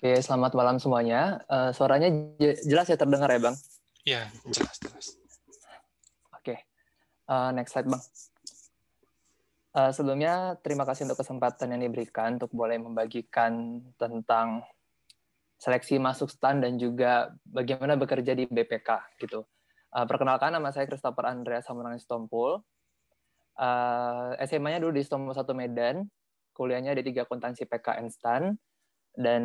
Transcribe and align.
Oke, 0.00 0.16
selamat 0.24 0.56
malam 0.56 0.80
semuanya. 0.80 1.44
Uh, 1.44 1.76
suaranya 1.76 2.08
jelas 2.64 2.88
ya 2.88 2.96
terdengar 2.96 3.28
ya, 3.28 3.36
Bang? 3.36 3.56
Iya, 4.08 4.32
jelas, 4.48 4.80
jelas. 4.80 5.06
Oke, 6.32 6.56
uh, 7.28 7.52
next 7.52 7.76
slide, 7.76 7.84
Bang. 7.84 8.00
Uh, 9.76 9.92
sebelumnya, 9.92 10.56
terima 10.64 10.88
kasih 10.88 11.04
untuk 11.04 11.20
kesempatan 11.20 11.76
yang 11.76 11.84
diberikan 11.84 12.40
untuk 12.40 12.48
boleh 12.48 12.80
membagikan 12.80 13.84
tentang 14.00 14.64
seleksi 15.60 16.00
masuk 16.00 16.32
STAN 16.32 16.64
dan 16.64 16.80
juga 16.80 17.36
bagaimana 17.44 17.92
bekerja 18.00 18.32
di 18.32 18.48
BPK 18.48 19.20
gitu. 19.20 19.44
Uh, 19.92 20.08
perkenalkan, 20.08 20.48
nama 20.48 20.72
saya 20.72 20.88
Christopher 20.88 21.28
Andreas 21.28 21.68
Samurangi 21.68 22.00
Stompul. 22.00 22.64
Uh, 23.52 24.32
SMA-nya 24.48 24.80
dulu 24.80 24.96
di 24.96 25.04
Stompul 25.04 25.36
1 25.36 25.44
Medan, 25.52 26.08
kuliahnya 26.56 26.96
di 26.96 27.04
tiga 27.04 27.28
akuntansi 27.28 27.68
PKN 27.68 28.08
STAN, 28.08 28.56
dan 29.14 29.42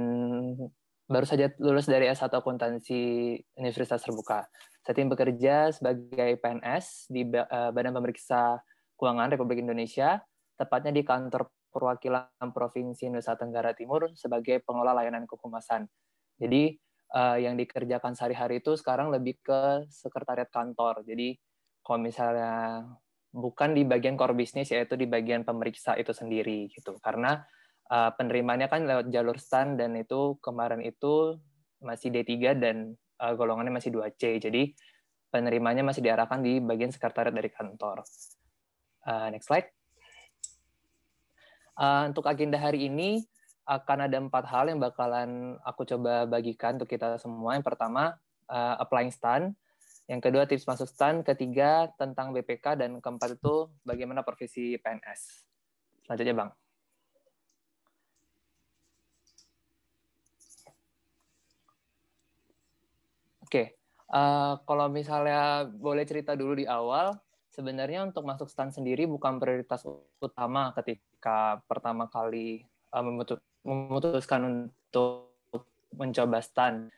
baru 1.05 1.25
saja 1.25 1.53
lulus 1.61 1.85
dari 1.85 2.09
S1 2.09 2.33
akuntansi 2.33 3.01
Universitas 3.61 4.01
Terbuka. 4.01 4.45
Saat 4.85 4.97
ini 5.01 5.09
bekerja 5.09 5.73
sebagai 5.73 6.37
PNS 6.41 7.09
di 7.09 7.25
eh, 7.25 7.69
Badan 7.73 7.93
Pemeriksa 7.93 8.61
Keuangan 8.95 9.33
Republik 9.33 9.61
Indonesia, 9.61 10.21
tepatnya 10.55 10.93
di 10.95 11.03
kantor 11.03 11.51
perwakilan 11.75 12.49
Provinsi 12.55 13.11
Nusa 13.11 13.35
Tenggara 13.35 13.75
Timur 13.75 14.07
sebagai 14.15 14.63
pengelola 14.63 15.03
layanan 15.03 15.27
kehumasan. 15.27 15.91
Jadi 16.39 16.71
uh, 17.11 17.35
yang 17.35 17.59
dikerjakan 17.59 18.15
sehari-hari 18.15 18.63
itu 18.63 18.79
sekarang 18.79 19.11
lebih 19.11 19.43
ke 19.43 19.83
sekretariat 19.91 20.47
kantor. 20.47 21.03
Jadi 21.03 21.35
kalau 21.83 21.99
misalnya 21.99 22.87
bukan 23.35 23.75
di 23.75 23.83
bagian 23.83 24.15
core 24.15 24.31
bisnis 24.31 24.71
yaitu 24.71 24.95
di 24.95 25.03
bagian 25.03 25.43
pemeriksa 25.43 25.99
itu 25.99 26.15
sendiri 26.15 26.71
gitu. 26.71 26.95
Karena 27.03 27.43
uh, 27.91 28.11
penerimanya 28.15 28.69
kan 28.71 28.85
lewat 28.85 29.09
jalur 29.13 29.37
STAN 29.37 29.77
dan 29.77 29.93
itu 29.97 30.37
kemarin 30.41 30.81
itu 30.81 31.37
masih 31.81 32.09
D3 32.09 32.57
dan 32.57 32.97
uh, 33.21 33.33
golongannya 33.37 33.73
masih 33.73 33.93
2C. 33.93 34.41
Jadi 34.41 34.73
penerimanya 35.29 35.83
masih 35.83 36.01
diarahkan 36.01 36.41
di 36.41 36.63
bagian 36.63 36.89
sekretariat 36.89 37.33
dari 37.33 37.51
kantor. 37.51 38.05
Uh, 39.05 39.27
next 39.29 39.51
slide. 39.51 39.69
Uh, 41.75 42.07
untuk 42.07 42.23
agenda 42.25 42.55
hari 42.55 42.87
ini 42.87 43.27
akan 43.67 44.07
ada 44.07 44.17
empat 44.21 44.45
hal 44.47 44.69
yang 44.71 44.79
bakalan 44.79 45.57
aku 45.65 45.83
coba 45.83 46.29
bagikan 46.29 46.79
untuk 46.79 46.89
kita 46.89 47.17
semua. 47.17 47.57
Yang 47.57 47.65
pertama, 47.67 48.15
uh, 48.47 48.75
applying 48.79 49.11
STAN. 49.11 49.53
Yang 50.05 50.21
kedua, 50.29 50.45
tips 50.45 50.69
masuk 50.69 50.85
STAN. 50.85 51.25
Ketiga, 51.25 51.89
tentang 51.97 52.29
BPK. 52.29 52.77
Dan 52.77 53.01
keempat 53.01 53.41
itu, 53.41 53.73
bagaimana 53.81 54.21
profesi 54.21 54.77
PNS. 54.77 55.49
Selanjutnya, 56.05 56.37
Bang. 56.37 56.49
Oke, 63.55 63.71
uh, 64.11 64.59
kalau 64.67 64.91
misalnya 64.91 65.63
boleh 65.63 66.03
cerita 66.03 66.35
dulu 66.35 66.59
di 66.59 66.67
awal, 66.67 67.15
sebenarnya 67.55 68.03
untuk 68.03 68.27
masuk 68.27 68.51
stan 68.51 68.67
sendiri 68.67 69.07
bukan 69.07 69.39
prioritas 69.39 69.87
utama 70.19 70.75
ketika 70.75 71.63
pertama 71.63 72.11
kali 72.11 72.67
uh, 72.91 72.99
memutuskan 73.63 74.43
untuk 74.43 75.31
mencoba 75.95 76.43
stan. 76.43 76.91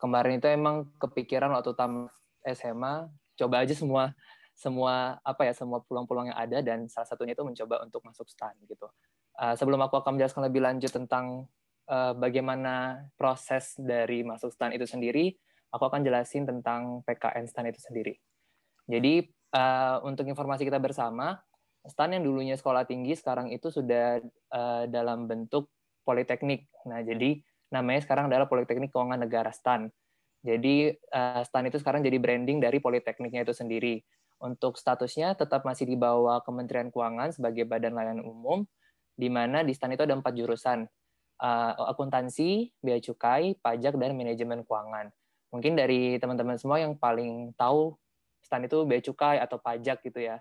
Kemarin 0.00 0.40
itu 0.40 0.48
emang 0.48 0.88
kepikiran 0.96 1.52
waktu 1.52 1.76
tamat 1.76 2.08
SMA, 2.56 3.12
coba 3.36 3.60
aja 3.60 3.76
semua 3.76 4.16
semua 4.56 5.20
apa 5.20 5.44
ya 5.44 5.52
semua 5.52 5.84
peluang-peluang 5.84 6.32
yang 6.32 6.40
ada 6.40 6.64
dan 6.64 6.88
salah 6.88 7.04
satunya 7.04 7.36
itu 7.36 7.44
mencoba 7.44 7.84
untuk 7.84 8.00
masuk 8.00 8.24
stan 8.32 8.56
gitu. 8.64 8.88
Uh, 9.36 9.52
sebelum 9.60 9.76
aku 9.84 10.00
akan 10.00 10.16
menjelaskan 10.16 10.48
lebih 10.48 10.64
lanjut 10.64 10.88
tentang 10.88 11.44
uh, 11.84 12.16
bagaimana 12.16 13.04
proses 13.20 13.76
dari 13.76 14.24
masuk 14.24 14.48
stan 14.56 14.72
itu 14.72 14.88
sendiri, 14.88 15.36
aku 15.72 15.84
akan 15.88 16.04
jelasin 16.04 16.44
tentang 16.44 17.00
PKN 17.08 17.48
STAN 17.48 17.66
itu 17.72 17.80
sendiri. 17.80 18.14
Jadi 18.86 19.24
uh, 19.56 20.04
untuk 20.04 20.28
informasi 20.28 20.68
kita 20.68 20.76
bersama, 20.76 21.40
STAN 21.82 22.14
yang 22.14 22.22
dulunya 22.28 22.54
sekolah 22.54 22.84
tinggi 22.86 23.16
sekarang 23.16 23.50
itu 23.50 23.72
sudah 23.72 24.20
uh, 24.52 24.84
dalam 24.86 25.26
bentuk 25.26 25.72
politeknik. 26.04 26.68
Nah, 26.86 27.00
jadi 27.02 27.40
namanya 27.72 28.04
sekarang 28.04 28.28
adalah 28.28 28.46
Politeknik 28.46 28.92
Keuangan 28.92 29.18
Negara 29.24 29.50
STAN. 29.50 29.88
Jadi 30.44 30.92
uh, 30.92 31.42
STAN 31.42 31.72
itu 31.72 31.80
sekarang 31.80 32.04
jadi 32.04 32.20
branding 32.20 32.60
dari 32.60 32.78
politekniknya 32.78 33.48
itu 33.48 33.54
sendiri. 33.56 34.04
Untuk 34.42 34.74
statusnya 34.74 35.38
tetap 35.38 35.62
masih 35.62 35.86
di 35.86 35.94
bawah 35.94 36.42
Kementerian 36.42 36.90
Keuangan 36.90 37.30
sebagai 37.30 37.62
badan 37.62 37.94
layanan 37.94 38.26
umum, 38.26 38.66
di 39.14 39.30
mana 39.30 39.62
di 39.62 39.70
STAN 39.72 39.94
itu 39.94 40.02
ada 40.02 40.18
empat 40.18 40.34
jurusan, 40.34 40.82
uh, 41.40 41.72
akuntansi, 41.90 42.74
bea 42.82 42.98
cukai, 42.98 43.54
pajak, 43.62 43.94
dan 43.96 44.18
manajemen 44.18 44.66
keuangan 44.66 45.14
mungkin 45.52 45.76
dari 45.76 46.16
teman-teman 46.16 46.56
semua 46.56 46.80
yang 46.80 46.96
paling 46.96 47.52
tahu 47.54 47.94
stand 48.40 48.66
itu 48.66 48.82
bea 48.88 48.98
cukai 49.04 49.36
atau 49.38 49.60
pajak 49.60 50.00
gitu 50.02 50.18
ya. 50.18 50.40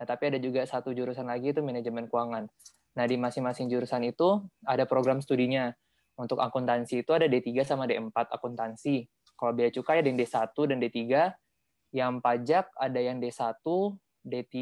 Nah, 0.00 0.06
tapi 0.08 0.32
ada 0.32 0.38
juga 0.40 0.64
satu 0.64 0.92
jurusan 0.92 1.28
lagi 1.28 1.52
itu 1.52 1.60
manajemen 1.60 2.08
keuangan. 2.08 2.48
Nah, 2.96 3.04
di 3.04 3.16
masing-masing 3.20 3.68
jurusan 3.68 4.04
itu 4.08 4.40
ada 4.64 4.84
program 4.84 5.20
studinya. 5.20 5.72
Untuk 6.20 6.40
akuntansi 6.40 7.00
itu 7.00 7.12
ada 7.16 7.24
D3 7.24 7.64
sama 7.64 7.88
D4 7.88 8.12
akuntansi. 8.12 9.08
Kalau 9.36 9.52
bea 9.56 9.72
cukai 9.72 10.04
ada 10.04 10.08
yang 10.08 10.20
D1 10.20 10.52
dan 10.68 10.76
D3. 10.80 10.98
Yang 11.90 12.12
pajak 12.22 12.66
ada 12.78 13.00
yang 13.02 13.18
D1, 13.18 13.50
D3, 14.22 14.56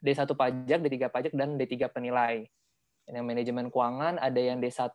D1 0.00 0.30
pajak, 0.32 0.78
D3 0.80 0.96
pajak, 1.12 1.32
dan 1.36 1.60
D3 1.60 1.90
penilai. 1.90 2.48
Yang 3.10 3.24
manajemen 3.28 3.66
keuangan 3.68 4.16
ada 4.16 4.40
yang 4.40 4.56
D1, 4.62 4.88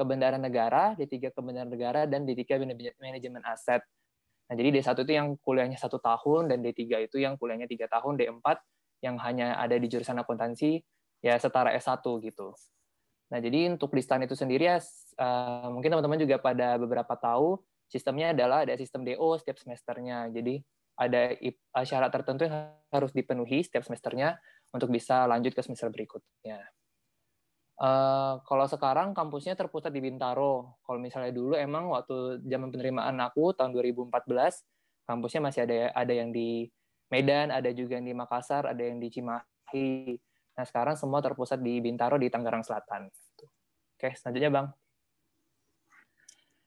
kebenaran 0.00 0.40
negara, 0.40 0.96
D3 0.96 1.28
kebenaran 1.36 1.68
negara, 1.68 2.08
dan 2.08 2.24
D3 2.24 2.56
manajemen 2.96 3.44
aset. 3.44 3.84
Nah, 4.48 4.54
jadi 4.56 4.80
D1 4.80 4.96
itu 5.04 5.12
yang 5.12 5.36
kuliahnya 5.44 5.76
satu 5.76 6.00
tahun, 6.00 6.48
dan 6.48 6.64
D3 6.64 7.04
itu 7.04 7.20
yang 7.20 7.36
kuliahnya 7.36 7.68
tiga 7.68 7.84
tahun, 7.92 8.16
D4 8.16 8.56
yang 9.04 9.20
hanya 9.20 9.60
ada 9.60 9.76
di 9.76 9.86
jurusan 9.92 10.16
akuntansi, 10.16 10.80
ya 11.20 11.36
setara 11.36 11.76
S1 11.76 12.00
gitu. 12.24 12.56
Nah, 13.30 13.38
jadi 13.38 13.70
untuk 13.70 13.94
di 13.94 14.02
itu 14.02 14.34
sendiri 14.34 14.64
ya, 14.66 14.82
uh, 15.20 15.70
mungkin 15.70 15.94
teman-teman 15.94 16.18
juga 16.18 16.40
pada 16.42 16.80
beberapa 16.80 17.14
tahu, 17.14 17.62
sistemnya 17.86 18.34
adalah 18.34 18.66
ada 18.66 18.74
sistem 18.74 19.06
DO 19.06 19.38
setiap 19.38 19.60
semesternya. 19.60 20.32
Jadi 20.34 20.58
ada 20.98 21.38
syarat 21.86 22.10
tertentu 22.10 22.50
yang 22.50 22.74
harus 22.90 23.14
dipenuhi 23.14 23.62
setiap 23.62 23.86
semesternya 23.86 24.34
untuk 24.74 24.90
bisa 24.90 25.30
lanjut 25.30 25.54
ke 25.54 25.62
semester 25.62 25.88
berikutnya. 25.94 26.58
Uh, 27.80 28.36
kalau 28.44 28.68
sekarang 28.68 29.16
kampusnya 29.16 29.56
terpusat 29.56 29.88
di 29.88 30.04
Bintaro. 30.04 30.76
Kalau 30.84 31.00
misalnya 31.00 31.32
dulu 31.32 31.56
emang 31.56 31.88
waktu 31.88 32.44
zaman 32.44 32.68
penerimaan 32.68 33.16
aku 33.24 33.56
tahun 33.56 33.72
2014 33.72 34.20
kampusnya 35.08 35.40
masih 35.40 35.60
ada 35.64 35.88
ada 35.96 36.12
yang 36.12 36.28
di 36.28 36.68
Medan, 37.08 37.48
ada 37.48 37.72
juga 37.72 37.96
yang 37.96 38.04
di 38.04 38.12
Makassar, 38.12 38.68
ada 38.68 38.84
yang 38.84 39.00
di 39.00 39.08
Cimahi. 39.08 40.12
Nah 40.60 40.64
sekarang 40.68 41.00
semua 41.00 41.24
terpusat 41.24 41.64
di 41.64 41.80
Bintaro 41.80 42.20
di 42.20 42.28
Tangerang 42.28 42.60
Selatan. 42.60 43.08
Oke 43.96 44.12
selanjutnya 44.12 44.52
bang. 44.52 44.66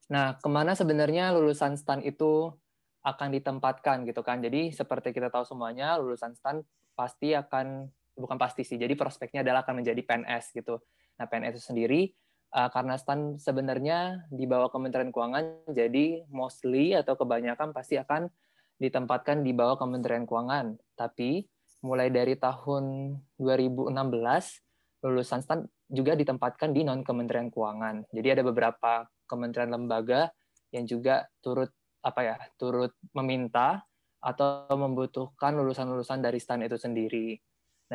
Nah 0.09 0.33
ke 0.41 0.49
mana 0.49 0.73
sebenarnya 0.73 1.29
lulusan 1.29 1.77
STAN 1.77 2.01
itu 2.01 2.49
akan 3.05 3.29
ditempatkan 3.37 4.01
gitu 4.09 4.25
kan? 4.25 4.41
Jadi 4.41 4.73
seperti 4.73 5.13
kita 5.13 5.29
tahu 5.29 5.45
semuanya 5.45 5.93
lulusan 6.01 6.33
STAN 6.33 6.65
pasti 6.97 7.37
akan 7.37 7.85
bukan 8.17 8.37
pasti 8.41 8.65
sih. 8.65 8.81
Jadi 8.81 8.97
prospeknya 8.97 9.45
adalah 9.45 9.61
akan 9.61 9.85
menjadi 9.85 10.01
PNS 10.01 10.57
gitu 10.57 10.81
Nah, 11.23 11.31
PNS 11.31 11.55
itu 11.55 11.63
sendiri 11.71 12.01
uh, 12.51 12.67
karena 12.67 12.99
STAN 12.99 13.39
sebenarnya 13.39 14.27
di 14.27 14.43
bawah 14.43 14.67
Kementerian 14.67 15.07
Keuangan, 15.15 15.71
jadi 15.71 16.27
mostly 16.27 16.91
atau 16.91 17.15
kebanyakan 17.15 17.71
pasti 17.71 17.95
akan 17.95 18.27
ditempatkan 18.75 19.39
di 19.39 19.55
bawah 19.55 19.79
Kementerian 19.79 20.27
Keuangan. 20.27 20.75
Tapi 20.99 21.47
mulai 21.87 22.11
dari 22.11 22.35
tahun 22.35 23.15
2016 23.39 23.95
lulusan 25.07 25.39
STAN 25.47 25.63
juga 25.87 26.19
ditempatkan 26.19 26.75
di 26.75 26.83
non 26.83 27.07
Kementerian 27.07 27.47
Keuangan. 27.47 28.11
Jadi 28.11 28.27
ada 28.27 28.43
beberapa 28.43 29.07
kementerian 29.23 29.71
lembaga 29.71 30.27
yang 30.75 30.83
juga 30.83 31.23
turut 31.39 31.71
apa 32.03 32.19
ya, 32.19 32.35
turut 32.59 32.91
meminta 33.15 33.87
atau 34.19 34.67
membutuhkan 34.75 35.55
lulusan-lulusan 35.55 36.19
dari 36.19 36.43
STAN 36.43 36.67
itu 36.67 36.75
sendiri. 36.75 37.39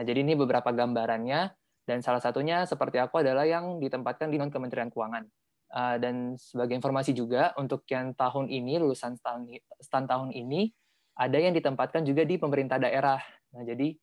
Nah, 0.00 0.03
jadi 0.05 0.25
ini 0.25 0.32
beberapa 0.32 0.73
gambarannya 0.73 1.68
dan 1.88 2.05
salah 2.05 2.20
satunya 2.20 2.69
seperti 2.69 3.00
aku 3.00 3.25
adalah 3.25 3.49
yang 3.49 3.81
ditempatkan 3.81 4.29
di 4.29 4.37
non 4.37 4.52
Kementerian 4.52 4.93
Keuangan. 4.93 5.25
Uh, 5.69 5.96
dan 6.00 6.37
sebagai 6.37 6.76
informasi 6.76 7.17
juga 7.17 7.52
untuk 7.56 7.85
yang 7.88 8.12
tahun 8.17 8.49
ini 8.49 8.81
lulusan 8.81 9.17
stand, 9.17 9.52
stand 9.81 10.08
tahun 10.08 10.32
ini 10.32 10.69
ada 11.17 11.37
yang 11.40 11.56
ditempatkan 11.56 12.05
juga 12.05 12.29
di 12.29 12.37
pemerintah 12.37 12.76
daerah. 12.76 13.20
Nah 13.56 13.64
jadi 13.64 13.96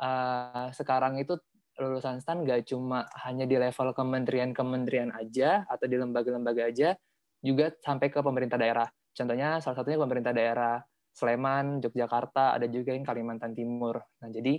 uh, 0.00 0.68
sekarang 0.72 1.20
itu 1.20 1.36
lulusan 1.80 2.20
stand 2.20 2.44
nggak 2.44 2.68
cuma 2.68 3.08
hanya 3.24 3.48
di 3.48 3.56
level 3.56 3.96
kementerian-kementerian 3.96 5.12
aja 5.16 5.64
atau 5.68 5.88
di 5.88 5.96
lembaga-lembaga 5.96 6.68
aja, 6.68 6.96
juga 7.40 7.72
sampai 7.80 8.12
ke 8.12 8.20
pemerintah 8.20 8.60
daerah. 8.60 8.88
Contohnya 9.12 9.60
salah 9.60 9.76
satunya 9.80 10.00
pemerintah 10.00 10.32
daerah 10.32 10.80
Sleman, 11.12 11.84
Yogyakarta, 11.84 12.56
ada 12.56 12.64
juga 12.72 12.96
yang 12.96 13.04
Kalimantan 13.04 13.52
Timur. 13.52 14.00
Nah 14.24 14.32
jadi 14.32 14.56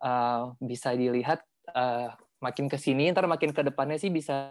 uh, 0.00 0.56
bisa 0.56 0.96
dilihat 0.96 1.44
uh, 1.70 2.10
makin 2.42 2.66
ke 2.66 2.74
sini 2.74 3.14
ntar 3.14 3.30
makin 3.30 3.54
ke 3.54 3.62
depannya 3.62 4.00
sih 4.00 4.10
bisa 4.10 4.50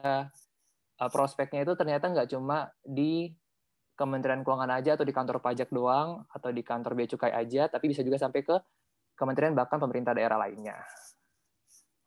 prospeknya 1.11 1.65
itu 1.65 1.73
ternyata 1.73 2.07
nggak 2.13 2.29
cuma 2.29 2.69
di 2.85 3.33
Kementerian 4.01 4.41
Keuangan 4.41 4.71
aja 4.81 4.97
atau 4.97 5.05
di 5.05 5.13
kantor 5.13 5.45
pajak 5.45 5.69
doang 5.69 6.25
atau 6.33 6.49
di 6.49 6.65
kantor 6.65 6.97
bea 6.97 7.05
cukai 7.05 7.37
aja, 7.37 7.69
tapi 7.69 7.93
bisa 7.93 8.01
juga 8.01 8.17
sampai 8.17 8.41
ke 8.41 8.57
kementerian 9.13 9.53
bahkan 9.53 9.77
pemerintah 9.77 10.17
daerah 10.17 10.41
lainnya. 10.41 10.81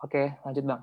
Oke, 0.02 0.34
lanjut 0.42 0.64
Bang. 0.66 0.82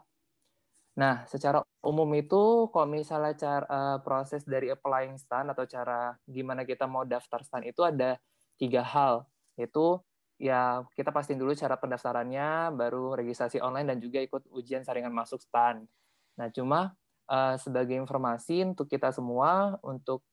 Nah, 0.95 1.27
secara 1.27 1.59
umum 1.83 2.07
itu 2.15 2.71
kalau 2.71 2.87
misalnya 2.87 3.35
cara 3.35 3.65
uh, 3.67 3.97
proses 3.99 4.47
dari 4.47 4.71
applying 4.71 5.19
stand 5.19 5.51
atau 5.51 5.67
cara 5.67 6.15
gimana 6.27 6.63
kita 6.63 6.87
mau 6.87 7.03
daftar 7.03 7.43
stand 7.43 7.67
itu 7.67 7.83
ada 7.83 8.15
tiga 8.55 8.79
hal, 8.79 9.27
yaitu 9.59 9.99
ya 10.41 10.81
kita 10.97 11.13
pastiin 11.13 11.37
dulu 11.37 11.53
cara 11.53 11.77
pendaftarannya, 11.77 12.73
baru 12.73 13.13
registrasi 13.13 13.61
online 13.61 13.93
dan 13.93 13.97
juga 14.01 14.17
ikut 14.25 14.49
ujian 14.49 14.81
saringan 14.81 15.13
masuk 15.13 15.37
stand. 15.37 15.85
Nah, 16.41 16.49
cuma 16.49 16.97
uh, 17.29 17.53
sebagai 17.61 17.93
informasi 17.93 18.65
untuk 18.65 18.89
kita 18.89 19.13
semua 19.13 19.77
untuk 19.85 20.25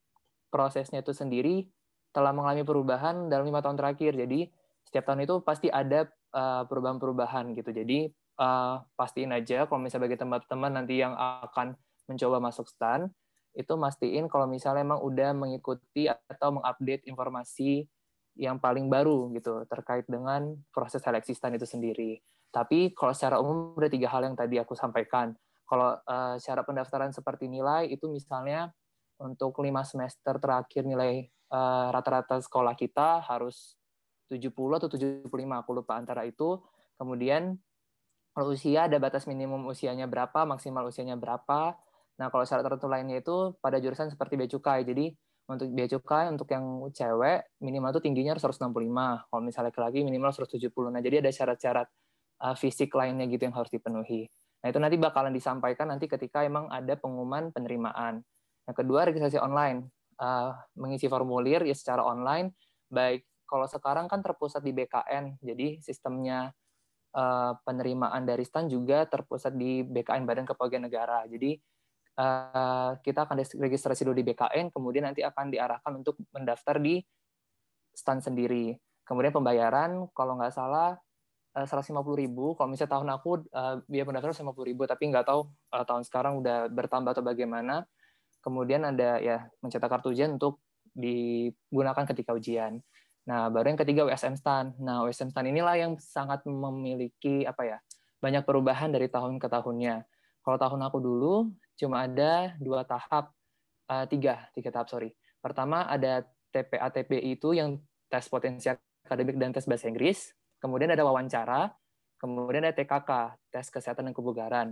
prosesnya 0.49 1.05
itu 1.05 1.13
sendiri 1.13 1.69
telah 2.17 2.33
mengalami 2.33 2.65
perubahan 2.65 3.29
dalam 3.29 3.45
lima 3.45 3.61
tahun 3.61 3.77
terakhir. 3.77 4.17
Jadi 4.17 4.49
setiap 4.81 5.13
tahun 5.13 5.29
itu 5.29 5.45
pasti 5.45 5.69
ada 5.69 6.09
uh, 6.33 6.65
perubahan-perubahan 6.65 7.53
gitu. 7.53 7.69
Jadi 7.69 8.09
uh, 8.41 8.81
pastiin 8.97 9.37
aja 9.37 9.69
kalau 9.69 9.85
misalnya 9.85 10.09
bagi 10.09 10.17
teman-teman 10.17 10.73
nanti 10.73 11.05
yang 11.05 11.13
akan 11.13 11.77
mencoba 12.09 12.41
masuk 12.41 12.65
stan 12.65 13.13
itu 13.53 13.75
mastiin 13.77 14.25
kalau 14.33 14.49
misalnya 14.49 14.87
emang 14.87 15.05
udah 15.05 15.37
mengikuti 15.37 16.09
atau 16.09 16.57
mengupdate 16.57 17.05
informasi 17.05 17.85
yang 18.39 18.63
paling 18.63 18.87
baru 18.87 19.35
gitu 19.35 19.67
terkait 19.67 20.07
dengan 20.07 20.55
proses 20.71 21.03
seleksi 21.03 21.35
stan 21.35 21.59
itu 21.59 21.67
sendiri. 21.67 22.23
Tapi 22.55 22.95
kalau 22.95 23.13
secara 23.13 23.43
umum 23.43 23.75
ada 23.77 23.91
tiga 23.91 24.09
hal 24.15 24.25
yang 24.25 24.39
tadi 24.39 24.57
aku 24.63 24.79
sampaikan. 24.79 25.35
Kalau 25.69 25.99
uh, 26.01 26.39
syarat 26.41 26.65
pendaftaran 26.65 27.13
seperti 27.13 27.51
nilai 27.51 27.91
itu 27.91 28.09
misalnya 28.09 28.73
untuk 29.19 29.59
lima 29.61 29.83
semester 29.83 30.39
terakhir 30.39 30.87
nilai 30.87 31.27
eh, 31.27 31.87
rata-rata 31.91 32.39
uh, 32.39 32.41
sekolah 32.41 32.79
kita 32.79 33.19
harus 33.27 33.75
70 34.31 34.55
atau 34.55 34.87
75, 34.87 35.27
aku 35.27 35.71
lupa 35.75 35.99
antara 35.99 36.23
itu. 36.23 36.63
Kemudian 36.95 37.59
kalau 38.31 38.55
usia 38.55 38.87
ada 38.87 38.95
batas 39.03 39.27
minimum 39.27 39.67
usianya 39.67 40.07
berapa, 40.07 40.47
maksimal 40.47 40.87
usianya 40.87 41.19
berapa. 41.19 41.75
Nah, 42.23 42.27
kalau 42.31 42.47
syarat 42.47 42.63
tertentu 42.63 42.87
lainnya 42.87 43.19
itu 43.19 43.59
pada 43.59 43.83
jurusan 43.83 44.07
seperti 44.15 44.39
bea 44.39 44.47
cukai. 44.47 44.87
Jadi 44.87 45.11
untuk 45.49 45.73
bea 45.73 45.89
cukai 45.89 46.29
untuk 46.29 46.49
yang 46.53 46.65
cewek 46.93 47.57
minimal 47.65 47.97
itu 47.97 48.01
tingginya 48.05 48.37
harus 48.37 48.45
165. 48.45 48.69
Kalau 49.33 49.41
misalnya 49.41 49.73
laki-laki 49.73 50.05
minimal 50.05 50.31
170. 50.31 50.61
Nah, 50.93 51.01
jadi 51.01 51.25
ada 51.25 51.31
syarat-syarat 51.33 51.89
uh, 52.45 52.55
fisik 52.55 52.93
lainnya 52.93 53.25
gitu 53.33 53.49
yang 53.49 53.57
harus 53.57 53.73
dipenuhi. 53.73 54.29
Nah, 54.61 54.69
itu 54.69 54.79
nanti 54.79 55.01
bakalan 55.01 55.33
disampaikan 55.33 55.89
nanti 55.89 56.05
ketika 56.05 56.45
emang 56.45 56.69
ada 56.69 56.95
pengumuman 57.01 57.49
penerimaan. 57.49 58.21
Yang 58.69 58.77
kedua, 58.85 59.09
registrasi 59.09 59.41
online. 59.41 59.89
Uh, 60.19 60.51
mengisi 60.75 61.07
formulir 61.07 61.63
ya 61.63 61.79
secara 61.79 62.03
online, 62.03 62.51
baik 62.91 63.23
kalau 63.49 63.65
sekarang 63.65 64.07
kan 64.13 64.21
terpusat 64.21 64.61
di 64.61 64.77
BKN, 64.77 65.41
jadi 65.41 65.81
sistemnya 65.81 66.53
uh, 67.17 67.57
penerimaan 67.65 68.29
dari 68.29 68.45
STAN 68.45 68.69
juga 68.69 69.09
terpusat 69.09 69.57
di 69.57 69.81
BKN 69.89 70.29
Badan 70.29 70.45
Kepegawaian 70.45 70.85
Negara. 70.85 71.25
Jadi 71.25 71.57
uh, 72.19 72.99
kita 73.01 73.25
akan 73.25 73.41
registrasi 73.41 74.03
dulu 74.03 74.19
di 74.19 74.27
BKN, 74.27 74.75
kemudian 74.75 75.07
nanti 75.07 75.23
akan 75.23 75.55
diarahkan 75.55 75.93
untuk 75.95 76.19
mendaftar 76.35 76.83
di 76.83 76.99
STAN 77.95 78.19
sendiri. 78.19 78.75
Kemudian 79.07 79.33
pembayaran, 79.33 80.11
kalau 80.13 80.37
nggak 80.37 80.53
salah, 80.53 80.99
150 81.57 81.97
ribu. 82.15 82.55
Kalau 82.55 82.69
misalnya 82.71 82.93
tahun 82.99 83.09
aku 83.19 83.31
uh, 83.51 83.83
biaya 83.89 84.05
pendaftaran 84.07 84.37
150 84.37 84.71
ribu, 84.71 84.83
tapi 84.85 85.11
nggak 85.11 85.27
tahu 85.27 85.49
uh, 85.75 85.85
tahun 85.87 86.03
sekarang 86.07 86.39
udah 86.39 86.71
bertambah 86.71 87.17
atau 87.17 87.25
bagaimana 87.25 87.89
kemudian 88.39 88.87
ada 88.87 89.19
ya 89.19 89.51
mencetak 89.59 89.91
kartu 89.91 90.15
ujian 90.15 90.39
untuk 90.39 90.63
digunakan 90.95 92.05
ketika 92.15 92.31
ujian. 92.37 92.79
Nah, 93.27 93.51
baru 93.51 93.75
yang 93.75 93.81
ketiga 93.81 94.07
USM 94.07 94.39
stand. 94.39 94.79
Nah, 94.79 95.05
USM 95.05 95.35
stand 95.35 95.51
inilah 95.51 95.75
yang 95.75 95.93
sangat 95.99 96.47
memiliki 96.47 97.43
apa 97.43 97.65
ya? 97.67 97.79
banyak 98.19 98.43
perubahan 98.43 98.91
dari 98.91 99.07
tahun 99.07 99.39
ke 99.39 99.47
tahunnya. 99.47 100.03
Kalau 100.43 100.59
tahun 100.59 100.81
aku 100.91 100.99
dulu 100.99 101.35
cuma 101.79 102.05
ada 102.05 102.59
dua 102.59 102.83
tahap, 102.83 103.31
uh, 103.87 104.05
tiga, 104.11 104.51
tiga 104.53 104.75
tahap 104.75 104.91
sorry. 104.91 105.15
Pertama 105.39 105.87
ada 105.87 106.27
TPA 106.51 106.91
TPI 106.91 107.39
itu 107.39 107.55
yang 107.55 107.79
tes 108.11 108.27
potensi 108.27 108.67
akademik 108.69 109.39
dan 109.39 109.55
tes 109.55 109.65
bahasa 109.65 109.87
Inggris. 109.87 110.35
Kemudian 110.59 110.91
ada 110.91 111.07
wawancara, 111.07 111.71
kemudian 112.19 112.67
ada 112.67 112.75
TKK, 112.75 113.39
tes 113.55 113.71
kesehatan 113.71 114.11
dan 114.11 114.15
kebugaran. 114.17 114.69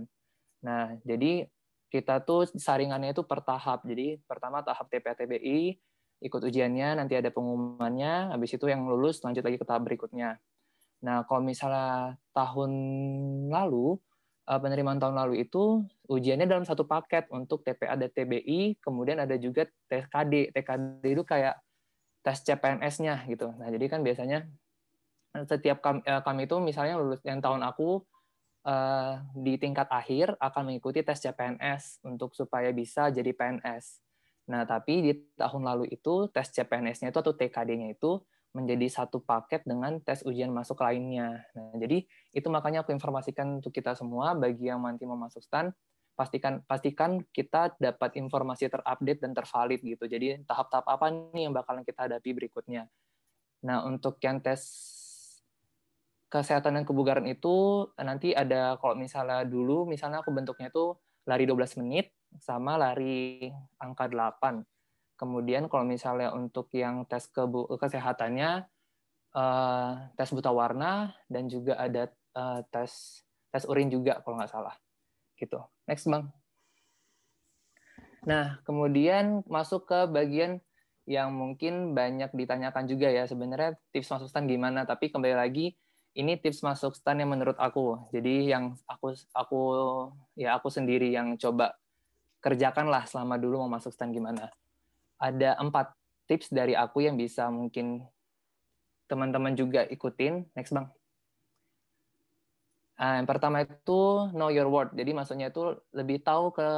Nah, 0.67 0.99
jadi 1.07 1.47
kita 1.87 2.27
tuh 2.27 2.51
saringannya 2.51 3.15
itu 3.15 3.23
per 3.23 3.39
tahap. 3.47 3.87
Jadi 3.87 4.19
pertama 4.27 4.59
tahap 4.59 4.91
TPA-TBI, 4.91 5.79
ikut 6.27 6.41
ujiannya, 6.43 6.99
nanti 6.99 7.15
ada 7.15 7.31
pengumumannya, 7.31 8.35
habis 8.35 8.51
itu 8.51 8.67
yang 8.67 8.83
lulus 8.83 9.23
lanjut 9.23 9.45
lagi 9.45 9.55
ke 9.55 9.65
tahap 9.65 9.87
berikutnya. 9.87 10.35
Nah, 11.05 11.23
kalau 11.29 11.45
misalnya 11.45 12.17
tahun 12.33 12.71
lalu, 13.53 14.01
penerimaan 14.47 14.95
tahun 14.95 15.19
lalu 15.19 15.43
itu 15.43 15.83
ujiannya 16.07 16.47
dalam 16.47 16.63
satu 16.63 16.87
paket 16.87 17.27
untuk 17.35 17.67
TPA 17.67 17.99
dan 17.99 18.07
TBI, 18.07 18.79
kemudian 18.79 19.19
ada 19.19 19.35
juga 19.35 19.67
TKD. 19.91 20.55
TKD 20.55 21.03
itu 21.03 21.23
kayak 21.27 21.59
tes 22.23 22.39
CPNS-nya 22.47 23.27
gitu. 23.27 23.51
Nah, 23.59 23.67
jadi 23.67 23.85
kan 23.91 24.07
biasanya 24.07 24.47
setiap 25.43 25.83
kami, 25.83 25.99
eh, 26.07 26.21
kami 26.23 26.47
itu 26.47 26.55
misalnya 26.63 26.95
lulus 26.95 27.19
yang 27.27 27.43
tahun 27.43 27.63
aku 27.67 28.03
di 29.31 29.55
tingkat 29.55 29.87
akhir 29.87 30.35
akan 30.43 30.67
mengikuti 30.67 30.99
tes 30.99 31.23
CPNS 31.23 32.03
untuk 32.03 32.35
supaya 32.35 32.67
bisa 32.75 33.07
jadi 33.07 33.31
PNS. 33.31 34.03
Nah, 34.51 34.67
tapi 34.67 35.07
di 35.07 35.11
tahun 35.39 35.63
lalu 35.63 35.87
itu 35.87 36.27
tes 36.35 36.51
CPNS-nya 36.51 37.15
itu 37.15 37.19
atau 37.23 37.31
TKD-nya 37.31 37.95
itu 37.95 38.19
menjadi 38.51 38.87
satu 38.91 39.23
paket 39.23 39.63
dengan 39.63 40.03
tes 40.03 40.19
ujian 40.27 40.51
masuk 40.51 40.83
lainnya. 40.83 41.47
Nah, 41.55 41.79
jadi 41.79 42.03
itu 42.37 42.47
makanya 42.53 42.85
aku 42.85 42.93
informasikan 42.93 43.57
untuk 43.57 43.73
kita 43.73 43.97
semua 43.97 44.37
bagi 44.37 44.69
yang 44.69 44.85
nanti 44.85 45.09
mau 45.09 45.17
masuk 45.17 45.41
STAN, 45.41 45.73
pastikan 46.13 46.61
pastikan 46.69 47.17
kita 47.33 47.73
dapat 47.81 48.13
informasi 48.21 48.69
terupdate 48.69 49.21
dan 49.25 49.33
tervalid 49.33 49.81
gitu. 49.81 50.05
Jadi 50.05 50.45
tahap-tahap 50.45 50.85
apa 50.85 51.09
nih 51.33 51.49
yang 51.49 51.53
bakalan 51.57 51.81
kita 51.81 52.05
hadapi 52.05 52.29
berikutnya. 52.37 52.85
Nah, 53.65 53.81
untuk 53.89 54.21
yang 54.21 54.37
tes 54.37 54.61
kesehatan 56.27 56.77
dan 56.77 56.83
kebugaran 56.83 57.25
itu 57.25 57.87
nanti 57.97 58.35
ada 58.35 58.75
kalau 58.77 58.99
misalnya 58.99 59.47
dulu 59.47 59.87
misalnya 59.87 60.21
aku 60.21 60.29
bentuknya 60.35 60.67
itu 60.69 60.93
lari 61.23 61.47
12 61.47 61.79
menit 61.81 62.11
sama 62.37 62.77
lari 62.77 63.49
angka 63.81 64.05
8. 64.11 64.61
Kemudian 65.17 65.65
kalau 65.71 65.87
misalnya 65.87 66.29
untuk 66.35 66.69
yang 66.77 67.07
tes 67.09 67.31
kesehatannya 67.33 68.69
uh, 69.33 69.91
tes 70.13 70.29
buta 70.29 70.51
warna 70.53 71.15
dan 71.31 71.49
juga 71.49 71.79
ada 71.79 72.11
uh, 72.37 72.61
tes 72.69 73.25
tes 73.49 73.63
urin 73.65 73.89
juga 73.89 74.21
kalau 74.21 74.37
nggak 74.37 74.53
salah. 74.53 74.77
Gitu. 75.33 75.57
Next, 75.89 76.05
Bang. 76.05 76.29
Nah, 78.29 78.61
kemudian 78.67 79.41
masuk 79.49 79.89
ke 79.89 80.05
bagian 80.05 80.61
yang 81.07 81.31
mungkin 81.31 81.95
banyak 81.95 82.35
ditanyakan 82.35 82.83
juga 82.85 83.07
ya 83.07 83.23
sebenarnya 83.23 83.79
tips 83.95 84.11
masuk 84.11 84.27
stand 84.27 84.51
gimana, 84.51 84.83
tapi 84.83 85.07
kembali 85.07 85.39
lagi 85.39 85.73
ini 86.17 86.35
tips 86.35 86.65
masuk 86.65 86.97
stan 86.97 87.23
yang 87.23 87.31
menurut 87.31 87.55
aku. 87.55 88.09
Jadi 88.11 88.51
yang 88.51 88.75
aku 88.89 89.15
aku 89.31 89.61
ya 90.35 90.57
aku 90.59 90.67
sendiri 90.67 91.13
yang 91.13 91.39
coba 91.39 91.77
kerjakan 92.43 92.89
lah 92.89 93.05
selama 93.07 93.39
dulu 93.39 93.63
mau 93.63 93.79
masuk 93.79 93.93
stan 93.95 94.11
gimana. 94.11 94.49
Ada 95.21 95.55
empat 95.61 95.93
tips 96.27 96.51
dari 96.51 96.75
aku 96.75 97.05
yang 97.07 97.15
bisa 97.15 97.47
mungkin 97.47 98.03
teman-teman 99.07 99.55
juga 99.55 99.87
ikutin. 99.87 100.49
Next 100.57 100.75
bang. 100.75 100.96
Nah, 102.97 103.21
yang 103.21 103.29
pertama 103.29 103.61
itu 103.61 104.29
know 104.33 104.49
your 104.49 104.69
worth. 104.69 104.93
Jadi 104.97 105.11
maksudnya 105.13 105.53
itu 105.53 105.77
lebih 105.93 106.21
tahu 106.25 106.49
ke 106.53 106.69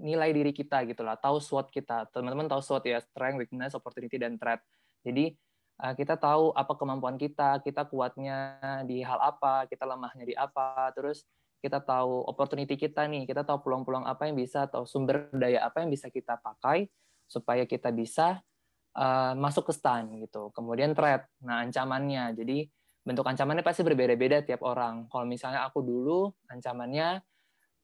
nilai 0.00 0.32
diri 0.32 0.52
kita 0.52 0.84
gitu 0.88 1.04
lah, 1.04 1.16
tahu 1.16 1.40
SWOT 1.40 1.72
kita. 1.72 2.08
Teman-teman 2.12 2.48
tahu 2.48 2.60
SWOT 2.60 2.84
ya, 2.88 3.00
strength, 3.00 3.40
weakness, 3.40 3.72
opportunity, 3.76 4.16
dan 4.16 4.36
threat. 4.36 4.60
Jadi 5.04 5.36
Eh, 5.80 5.94
kita 5.96 6.20
tahu 6.20 6.52
apa 6.52 6.76
kemampuan 6.76 7.16
kita, 7.16 7.56
kita 7.64 7.88
kuatnya 7.88 8.60
di 8.84 9.00
hal 9.00 9.16
apa, 9.16 9.64
kita 9.64 9.88
lemahnya 9.88 10.28
di 10.28 10.36
apa, 10.36 10.92
terus 10.92 11.24
kita 11.64 11.80
tahu 11.80 12.20
opportunity 12.28 12.76
kita 12.76 13.08
nih, 13.08 13.24
kita 13.24 13.48
tahu 13.48 13.64
peluang-peluang 13.64 14.04
apa 14.04 14.28
yang 14.28 14.36
bisa 14.36 14.68
atau 14.68 14.84
sumber 14.84 15.32
daya 15.32 15.64
apa 15.64 15.80
yang 15.80 15.88
bisa 15.88 16.12
kita 16.12 16.36
pakai 16.36 16.84
supaya 17.24 17.64
kita 17.64 17.88
bisa 17.96 18.44
uh, 18.92 19.32
masuk 19.40 19.68
ke 19.68 19.74
stan 19.76 20.04
gitu. 20.20 20.52
Kemudian 20.52 20.92
threat, 20.92 21.24
nah 21.40 21.64
ancamannya. 21.64 22.36
Jadi 22.36 22.68
bentuk 23.10 23.26
ancamannya 23.26 23.66
pasti 23.66 23.82
berbeda-beda 23.82 24.46
tiap 24.46 24.62
orang. 24.62 25.10
Kalau 25.10 25.26
misalnya 25.26 25.66
aku 25.66 25.82
dulu 25.82 26.30
ancamannya 26.46 27.18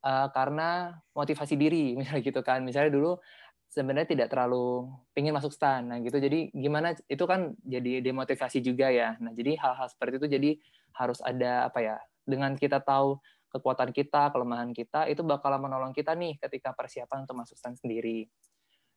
uh, 0.07 0.29
karena 0.31 0.95
motivasi 1.19 1.59
diri, 1.59 1.93
misalnya 1.99 2.23
gitu 2.23 2.41
kan. 2.47 2.63
Misalnya 2.63 2.95
dulu 2.95 3.19
sebenarnya 3.67 4.07
tidak 4.07 4.31
terlalu 4.31 4.87
ingin 5.19 5.35
masuk 5.35 5.51
stan. 5.51 5.91
Nah, 5.91 5.99
gitu. 5.99 6.15
Jadi 6.23 6.55
gimana 6.55 6.95
itu 7.11 7.25
kan 7.27 7.59
jadi 7.67 7.99
demotivasi 8.07 8.63
juga 8.63 8.95
ya. 8.95 9.19
Nah, 9.19 9.35
jadi 9.35 9.59
hal-hal 9.59 9.91
seperti 9.91 10.23
itu 10.23 10.29
jadi 10.31 10.51
harus 10.95 11.19
ada 11.27 11.67
apa 11.67 11.83
ya? 11.83 11.99
Dengan 12.23 12.55
kita 12.55 12.79
tahu 12.79 13.19
kekuatan 13.51 13.91
kita, 13.91 14.31
kelemahan 14.31 14.71
kita, 14.71 15.11
itu 15.11 15.27
bakal 15.27 15.59
menolong 15.59 15.91
kita 15.91 16.15
nih 16.15 16.39
ketika 16.39 16.71
persiapan 16.71 17.27
untuk 17.27 17.35
masuk 17.35 17.59
stand 17.59 17.75
sendiri. 17.83 18.31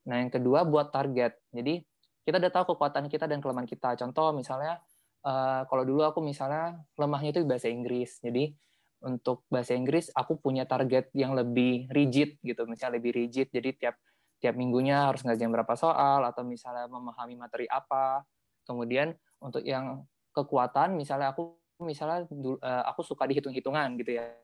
Nah, 0.06 0.22
yang 0.22 0.30
kedua 0.30 0.62
buat 0.62 0.94
target. 0.94 1.42
Jadi 1.50 1.82
kita 2.30 2.38
udah 2.38 2.54
tahu 2.54 2.78
kekuatan 2.78 3.10
kita 3.10 3.26
dan 3.26 3.42
kelemahan 3.42 3.66
kita. 3.66 3.98
Contoh 3.98 4.30
misalnya 4.38 4.78
uh, 5.24 5.62
kalau 5.68 5.84
dulu 5.84 6.06
aku 6.06 6.20
misalnya 6.24 6.80
lemahnya 6.96 7.36
itu 7.36 7.42
bahasa 7.48 7.68
Inggris. 7.72 8.20
Jadi 8.20 8.54
untuk 9.00 9.48
bahasa 9.48 9.76
Inggris 9.76 10.12
aku 10.12 10.36
punya 10.40 10.68
target 10.68 11.12
yang 11.16 11.32
lebih 11.36 11.88
rigid 11.92 12.40
gitu, 12.44 12.68
misalnya 12.68 13.00
lebih 13.00 13.16
rigid. 13.16 13.48
Jadi 13.52 13.76
tiap 13.80 13.96
tiap 14.40 14.56
minggunya 14.56 15.12
harus 15.12 15.24
ngerjain 15.28 15.52
berapa 15.52 15.76
soal 15.76 16.24
atau 16.24 16.44
misalnya 16.48 16.88
memahami 16.88 17.36
materi 17.36 17.68
apa. 17.68 18.24
Kemudian 18.64 19.16
untuk 19.44 19.64
yang 19.64 20.04
kekuatan 20.36 20.96
misalnya 20.96 21.36
aku 21.36 21.60
misalnya 21.84 22.28
uh, 22.60 22.84
aku 22.92 23.04
suka 23.04 23.24
dihitung-hitungan 23.28 23.96
gitu 24.00 24.20
ya. 24.20 24.36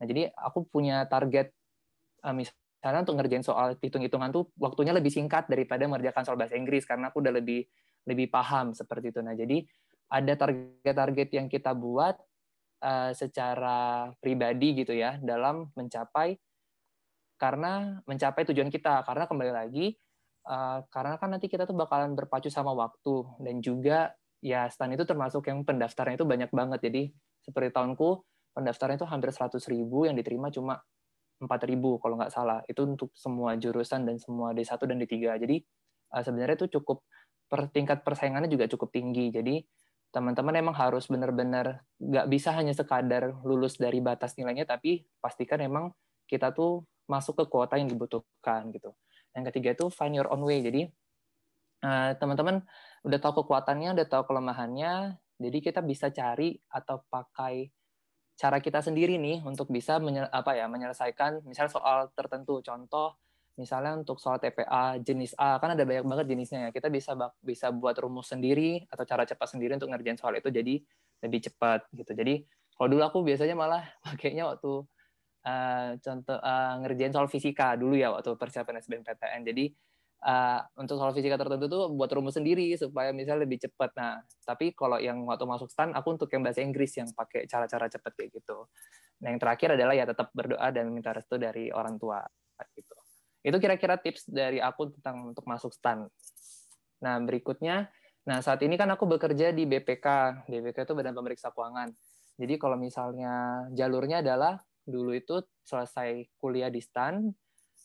Nah, 0.00 0.06
jadi 0.08 0.32
aku 0.32 0.68
punya 0.68 1.04
target 1.04 1.52
uh, 2.24 2.32
misalnya 2.32 3.04
untuk 3.04 3.16
ngerjain 3.20 3.44
soal 3.44 3.76
hitung-hitungan 3.76 4.32
tuh 4.32 4.48
waktunya 4.56 4.96
lebih 4.96 5.12
singkat 5.12 5.48
daripada 5.52 5.84
mengerjakan 5.84 6.24
soal 6.24 6.40
bahasa 6.40 6.56
Inggris 6.56 6.88
karena 6.88 7.12
aku 7.12 7.20
udah 7.20 7.34
lebih 7.36 7.68
lebih 8.08 8.32
paham 8.32 8.72
seperti 8.72 9.12
itu. 9.12 9.20
Nah, 9.20 9.36
jadi 9.36 9.68
ada 10.08 10.32
target-target 10.34 11.28
yang 11.36 11.46
kita 11.52 11.76
buat 11.76 12.16
uh, 12.82 13.12
secara 13.12 14.10
pribadi 14.18 14.82
gitu 14.84 14.96
ya 14.96 15.20
dalam 15.20 15.68
mencapai 15.76 16.36
karena 17.38 18.02
mencapai 18.04 18.42
tujuan 18.50 18.68
kita. 18.68 19.06
Karena 19.06 19.24
kembali 19.28 19.52
lagi 19.54 19.94
uh, 20.48 20.82
karena 20.90 21.16
kan 21.16 21.30
nanti 21.30 21.46
kita 21.46 21.64
tuh 21.64 21.76
bakalan 21.78 22.16
berpacu 22.18 22.50
sama 22.50 22.74
waktu. 22.74 23.24
Dan 23.40 23.62
juga 23.62 24.12
ya 24.42 24.66
stan 24.70 24.90
itu 24.92 25.06
termasuk 25.06 25.46
yang 25.46 25.62
pendaftarnya 25.62 26.18
itu 26.18 26.26
banyak 26.26 26.50
banget. 26.50 26.80
Jadi 26.90 27.02
seperti 27.44 27.70
tahunku 27.70 28.08
pendaftarnya 28.58 28.98
itu 28.98 29.06
hampir 29.06 29.30
100 29.30 29.54
ribu 29.70 30.08
yang 30.10 30.18
diterima 30.18 30.50
cuma 30.50 30.82
4 31.38 31.46
ribu 31.70 32.02
kalau 32.02 32.18
nggak 32.18 32.34
salah. 32.34 32.60
Itu 32.66 32.84
untuk 32.84 33.14
semua 33.14 33.54
jurusan 33.54 34.02
dan 34.02 34.18
semua 34.18 34.50
D1 34.50 34.74
dan 34.82 34.98
D3 34.98 35.14
jadi 35.38 35.56
uh, 36.16 36.22
sebenarnya 36.26 36.58
itu 36.64 36.80
cukup 36.80 37.06
per 37.48 37.72
tingkat 37.72 38.04
persaingannya 38.04 38.50
juga 38.50 38.66
cukup 38.68 38.92
tinggi. 38.92 39.30
Jadi 39.32 39.62
teman-teman 40.10 40.54
emang 40.56 40.76
harus 40.76 41.06
benar-benar 41.06 41.84
nggak 42.00 42.26
bisa 42.32 42.50
hanya 42.56 42.72
sekadar 42.72 43.36
lulus 43.44 43.76
dari 43.76 44.00
batas 44.00 44.34
nilainya, 44.34 44.64
tapi 44.64 45.04
pastikan 45.20 45.60
emang 45.60 45.92
kita 46.28 46.52
tuh 46.52 46.84
masuk 47.08 47.40
ke 47.40 47.44
kuota 47.48 47.80
yang 47.80 47.88
dibutuhkan 47.88 48.68
gitu. 48.72 48.92
Yang 49.36 49.44
ketiga 49.52 49.70
itu 49.76 49.86
find 49.92 50.16
your 50.16 50.28
own 50.28 50.44
way. 50.44 50.60
Jadi 50.60 50.88
eh, 51.84 52.10
teman-teman 52.16 52.64
udah 53.04 53.18
tahu 53.20 53.44
kekuatannya, 53.44 53.96
udah 53.96 54.06
tahu 54.08 54.22
kelemahannya, 54.28 55.16
jadi 55.38 55.58
kita 55.62 55.80
bisa 55.86 56.10
cari 56.10 56.58
atau 56.66 57.06
pakai 57.06 57.70
cara 58.38 58.58
kita 58.62 58.82
sendiri 58.82 59.18
nih 59.18 59.42
untuk 59.42 59.70
bisa 59.70 59.98
apa 60.30 60.54
ya 60.54 60.70
menyelesaikan 60.70 61.42
misal 61.46 61.70
soal 61.70 62.10
tertentu. 62.14 62.58
Contoh 62.62 63.18
misalnya 63.58 63.98
untuk 63.98 64.22
soal 64.22 64.38
TPA 64.38 65.02
jenis 65.02 65.34
A 65.34 65.58
kan 65.58 65.74
ada 65.74 65.82
banyak 65.82 66.06
banget 66.06 66.26
jenisnya 66.30 66.58
ya. 66.66 66.70
Kita 66.70 66.88
bisa 66.88 67.18
bisa 67.42 67.74
buat 67.74 67.98
rumus 67.98 68.30
sendiri 68.30 68.86
atau 68.86 69.02
cara 69.02 69.26
cepat 69.26 69.58
sendiri 69.58 69.74
untuk 69.74 69.90
ngerjain 69.90 70.16
soal 70.16 70.38
itu 70.38 70.48
jadi 70.48 70.78
lebih 71.26 71.40
cepat 71.50 71.90
gitu. 71.92 72.14
Jadi 72.14 72.46
kalau 72.78 72.88
dulu 72.94 73.02
aku 73.02 73.18
biasanya 73.26 73.58
malah 73.58 73.82
pakainya 74.06 74.46
waktu 74.46 74.86
uh, 75.42 75.90
contoh 75.98 76.38
uh, 76.38 76.74
ngerjain 76.86 77.10
soal 77.10 77.26
fisika 77.26 77.74
dulu 77.74 77.98
ya 77.98 78.14
waktu 78.14 78.38
persiapan 78.38 78.78
SBMPTN 78.78 79.42
jadi 79.42 79.64
uh, 80.22 80.62
untuk 80.78 81.02
soal 81.02 81.10
fisika 81.10 81.34
tertentu 81.34 81.66
tuh 81.66 81.90
buat 81.90 82.10
rumus 82.14 82.38
sendiri 82.38 82.70
supaya 82.78 83.10
misalnya 83.10 83.42
lebih 83.42 83.58
cepat. 83.66 83.90
Nah 83.98 84.22
tapi 84.46 84.70
kalau 84.78 85.02
yang 85.02 85.26
waktu 85.26 85.44
masuk 85.50 85.66
stan 85.66 85.90
aku 85.98 86.14
untuk 86.14 86.30
yang 86.30 86.46
bahasa 86.46 86.62
Inggris 86.62 86.94
yang 86.94 87.10
pakai 87.10 87.50
cara-cara 87.50 87.90
cepat 87.90 88.14
kayak 88.14 88.30
gitu. 88.38 88.70
Nah 89.26 89.34
yang 89.34 89.42
terakhir 89.42 89.74
adalah 89.74 89.94
ya 89.98 90.06
tetap 90.06 90.30
berdoa 90.30 90.70
dan 90.70 90.94
minta 90.94 91.10
restu 91.10 91.34
dari 91.42 91.74
orang 91.74 91.98
tua 91.98 92.22
gitu 92.74 92.97
itu 93.42 93.56
kira-kira 93.62 93.96
tips 93.98 94.26
dari 94.26 94.58
aku 94.58 94.90
tentang 94.98 95.30
untuk 95.30 95.46
masuk 95.46 95.70
STAN. 95.70 96.10
Nah, 97.02 97.16
berikutnya, 97.22 97.86
nah 98.26 98.42
saat 98.42 98.58
ini 98.66 98.74
kan 98.74 98.90
aku 98.90 99.06
bekerja 99.06 99.54
di 99.54 99.64
BPK. 99.64 100.06
BPK 100.50 100.84
itu 100.84 100.94
Badan 100.94 101.14
Pemeriksa 101.14 101.54
Keuangan. 101.54 101.94
Jadi 102.38 102.54
kalau 102.58 102.78
misalnya 102.78 103.66
jalurnya 103.74 104.22
adalah 104.22 104.58
dulu 104.86 105.14
itu 105.14 105.42
selesai 105.66 106.38
kuliah 106.38 106.70
di 106.70 106.78
STAN, 106.82 107.28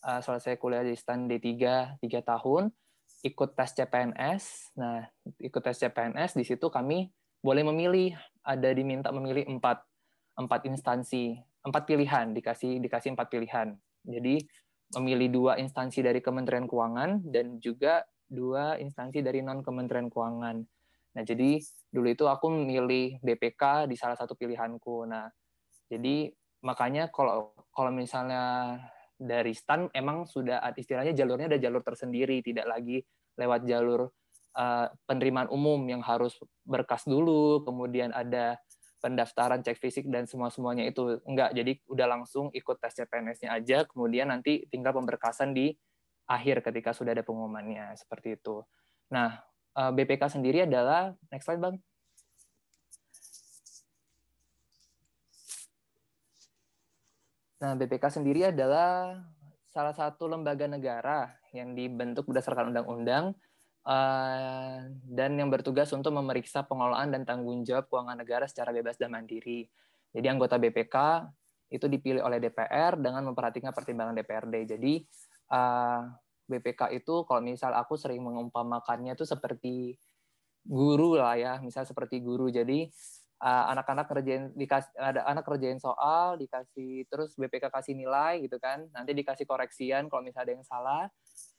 uh, 0.06 0.22
selesai 0.22 0.58
kuliah 0.62 0.86
di 0.86 0.94
STAN 0.94 1.26
D3 1.26 1.52
3 2.00 2.22
tahun, 2.22 2.70
ikut 3.26 3.50
tes 3.58 3.72
CPNS. 3.74 4.76
Nah, 4.78 5.06
ikut 5.42 5.62
tes 5.62 5.78
CPNS 5.78 6.38
di 6.38 6.46
situ 6.46 6.70
kami 6.70 7.10
boleh 7.44 7.64
memilih, 7.66 8.16
ada 8.46 8.70
diminta 8.72 9.12
memilih 9.12 9.48
empat 9.48 9.84
empat 10.34 10.66
instansi, 10.66 11.38
empat 11.66 11.84
pilihan, 11.86 12.32
dikasih 12.34 12.82
dikasih 12.82 13.14
empat 13.14 13.28
pilihan. 13.30 13.76
Jadi 14.04 14.44
memilih 15.00 15.30
dua 15.30 15.54
instansi 15.58 16.02
dari 16.04 16.20
Kementerian 16.20 16.66
Keuangan 16.66 17.26
dan 17.30 17.58
juga 17.62 18.06
dua 18.28 18.78
instansi 18.82 19.22
dari 19.22 19.46
non 19.46 19.62
Kementerian 19.62 20.10
Keuangan. 20.10 20.58
Nah, 21.14 21.24
jadi 21.24 21.62
dulu 21.94 22.08
itu 22.10 22.26
aku 22.26 22.50
memilih 22.50 23.22
BPK 23.22 23.86
di 23.86 23.94
salah 23.94 24.18
satu 24.18 24.34
pilihanku. 24.34 25.06
Nah, 25.06 25.30
jadi 25.86 26.34
makanya 26.66 27.14
kalau 27.14 27.54
kalau 27.70 27.94
misalnya 27.94 28.78
dari 29.14 29.54
STAN 29.54 29.94
emang 29.94 30.26
sudah 30.26 30.60
istilahnya 30.74 31.14
jalurnya 31.14 31.54
ada 31.54 31.62
jalur 31.62 31.86
tersendiri, 31.86 32.42
tidak 32.42 32.66
lagi 32.66 33.06
lewat 33.38 33.70
jalur 33.70 34.10
uh, 34.58 34.88
penerimaan 35.06 35.50
umum 35.54 35.80
yang 35.86 36.02
harus 36.02 36.34
berkas 36.66 37.06
dulu, 37.06 37.62
kemudian 37.62 38.10
ada 38.10 38.58
pendaftaran 39.04 39.60
cek 39.60 39.76
fisik 39.76 40.08
dan 40.08 40.24
semua 40.24 40.48
semuanya 40.48 40.88
itu. 40.88 41.20
Enggak 41.28 41.52
jadi 41.52 41.76
udah 41.92 42.08
langsung 42.08 42.48
ikut 42.56 42.80
tes 42.80 42.96
CPNS-nya 42.96 43.52
aja 43.52 43.84
kemudian 43.84 44.32
nanti 44.32 44.64
tinggal 44.72 44.96
pemberkasan 44.96 45.52
di 45.52 45.76
akhir 46.32 46.64
ketika 46.64 46.96
sudah 46.96 47.12
ada 47.12 47.28
pengumumannya 47.28 47.92
seperti 48.00 48.40
itu. 48.40 48.64
Nah 49.12 49.44
eh, 49.76 49.92
BPK 49.92 50.40
sendiri 50.40 50.64
adalah 50.64 51.12
next 51.28 51.44
slide 51.44 51.60
bang. 51.60 51.76
Nah 57.60 57.76
BPK 57.76 58.06
sendiri 58.08 58.56
adalah 58.56 59.20
salah 59.68 59.96
satu 59.96 60.32
lembaga 60.32 60.70
negara 60.70 61.34
yang 61.52 61.76
dibentuk 61.76 62.30
berdasarkan 62.30 62.72
undang-undang 62.72 63.36
Eh, 63.84 64.80
dan 65.12 65.36
yang 65.36 65.52
bertugas 65.52 65.92
untuk 65.92 66.16
memeriksa 66.16 66.64
pengelolaan 66.64 67.12
dan 67.12 67.28
tanggung 67.28 67.68
jawab 67.68 67.92
keuangan 67.92 68.16
negara 68.16 68.48
secara 68.48 68.72
bebas 68.72 68.96
dan 68.96 69.12
mandiri. 69.12 69.68
Jadi 70.16 70.24
anggota 70.32 70.56
BPK 70.56 70.96
itu 71.68 71.92
dipilih 71.92 72.24
oleh 72.24 72.40
DPR 72.40 72.96
dengan 72.96 73.28
memperhatikan 73.28 73.76
pertimbangan 73.76 74.16
DPRD. 74.16 74.56
Jadi 74.72 75.04
uh, 75.52 75.60
eh, 75.60 76.02
BPK 76.48 76.96
itu 76.96 77.28
kalau 77.28 77.44
misal 77.44 77.76
aku 77.76 78.00
sering 78.00 78.24
mengumpamakannya 78.24 79.20
itu 79.20 79.28
seperti 79.28 80.00
guru 80.64 81.20
lah 81.20 81.36
ya, 81.36 81.54
misal 81.60 81.84
seperti 81.84 82.24
guru. 82.24 82.48
Jadi 82.48 82.88
uh, 83.44 83.68
anak-anak 83.68 84.08
kerjain 84.08 84.56
dikasih 84.56 84.96
ada 84.96 85.28
anak 85.28 85.44
kerjain 85.44 85.76
soal 85.84 86.40
dikasih 86.40 87.04
terus 87.12 87.36
BPK 87.36 87.68
kasih 87.68 88.00
nilai 88.00 88.48
gitu 88.48 88.56
kan. 88.64 88.88
Nanti 88.96 89.12
dikasih 89.12 89.44
koreksian 89.44 90.08
kalau 90.08 90.24
misalnya 90.24 90.48
ada 90.48 90.54
yang 90.56 90.64
salah. 90.64 91.04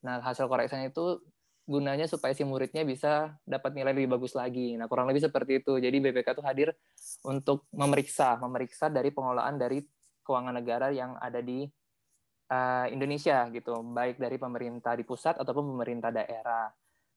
Nah, 0.00 0.24
hasil 0.24 0.48
koreksinya 0.48 0.88
itu 0.88 1.20
gunanya 1.64 2.04
supaya 2.04 2.36
si 2.36 2.44
muridnya 2.44 2.84
bisa 2.84 3.40
dapat 3.48 3.72
nilai 3.72 3.96
lebih 3.96 4.20
bagus 4.20 4.36
lagi. 4.36 4.76
Nah, 4.76 4.84
kurang 4.84 5.08
lebih 5.08 5.24
seperti 5.24 5.64
itu. 5.64 5.80
Jadi 5.80 5.96
BPK 5.96 6.36
itu 6.36 6.44
hadir 6.44 6.68
untuk 7.24 7.64
memeriksa, 7.72 8.36
memeriksa 8.36 8.92
dari 8.92 9.08
pengelolaan 9.08 9.56
dari 9.56 9.80
keuangan 10.24 10.60
negara 10.60 10.92
yang 10.92 11.16
ada 11.16 11.40
di 11.40 11.64
uh, 12.52 12.86
Indonesia 12.92 13.48
gitu, 13.48 13.80
baik 13.80 14.20
dari 14.20 14.36
pemerintah 14.36 14.92
di 14.92 15.04
pusat 15.08 15.40
ataupun 15.40 15.72
pemerintah 15.72 16.12
daerah. 16.12 16.68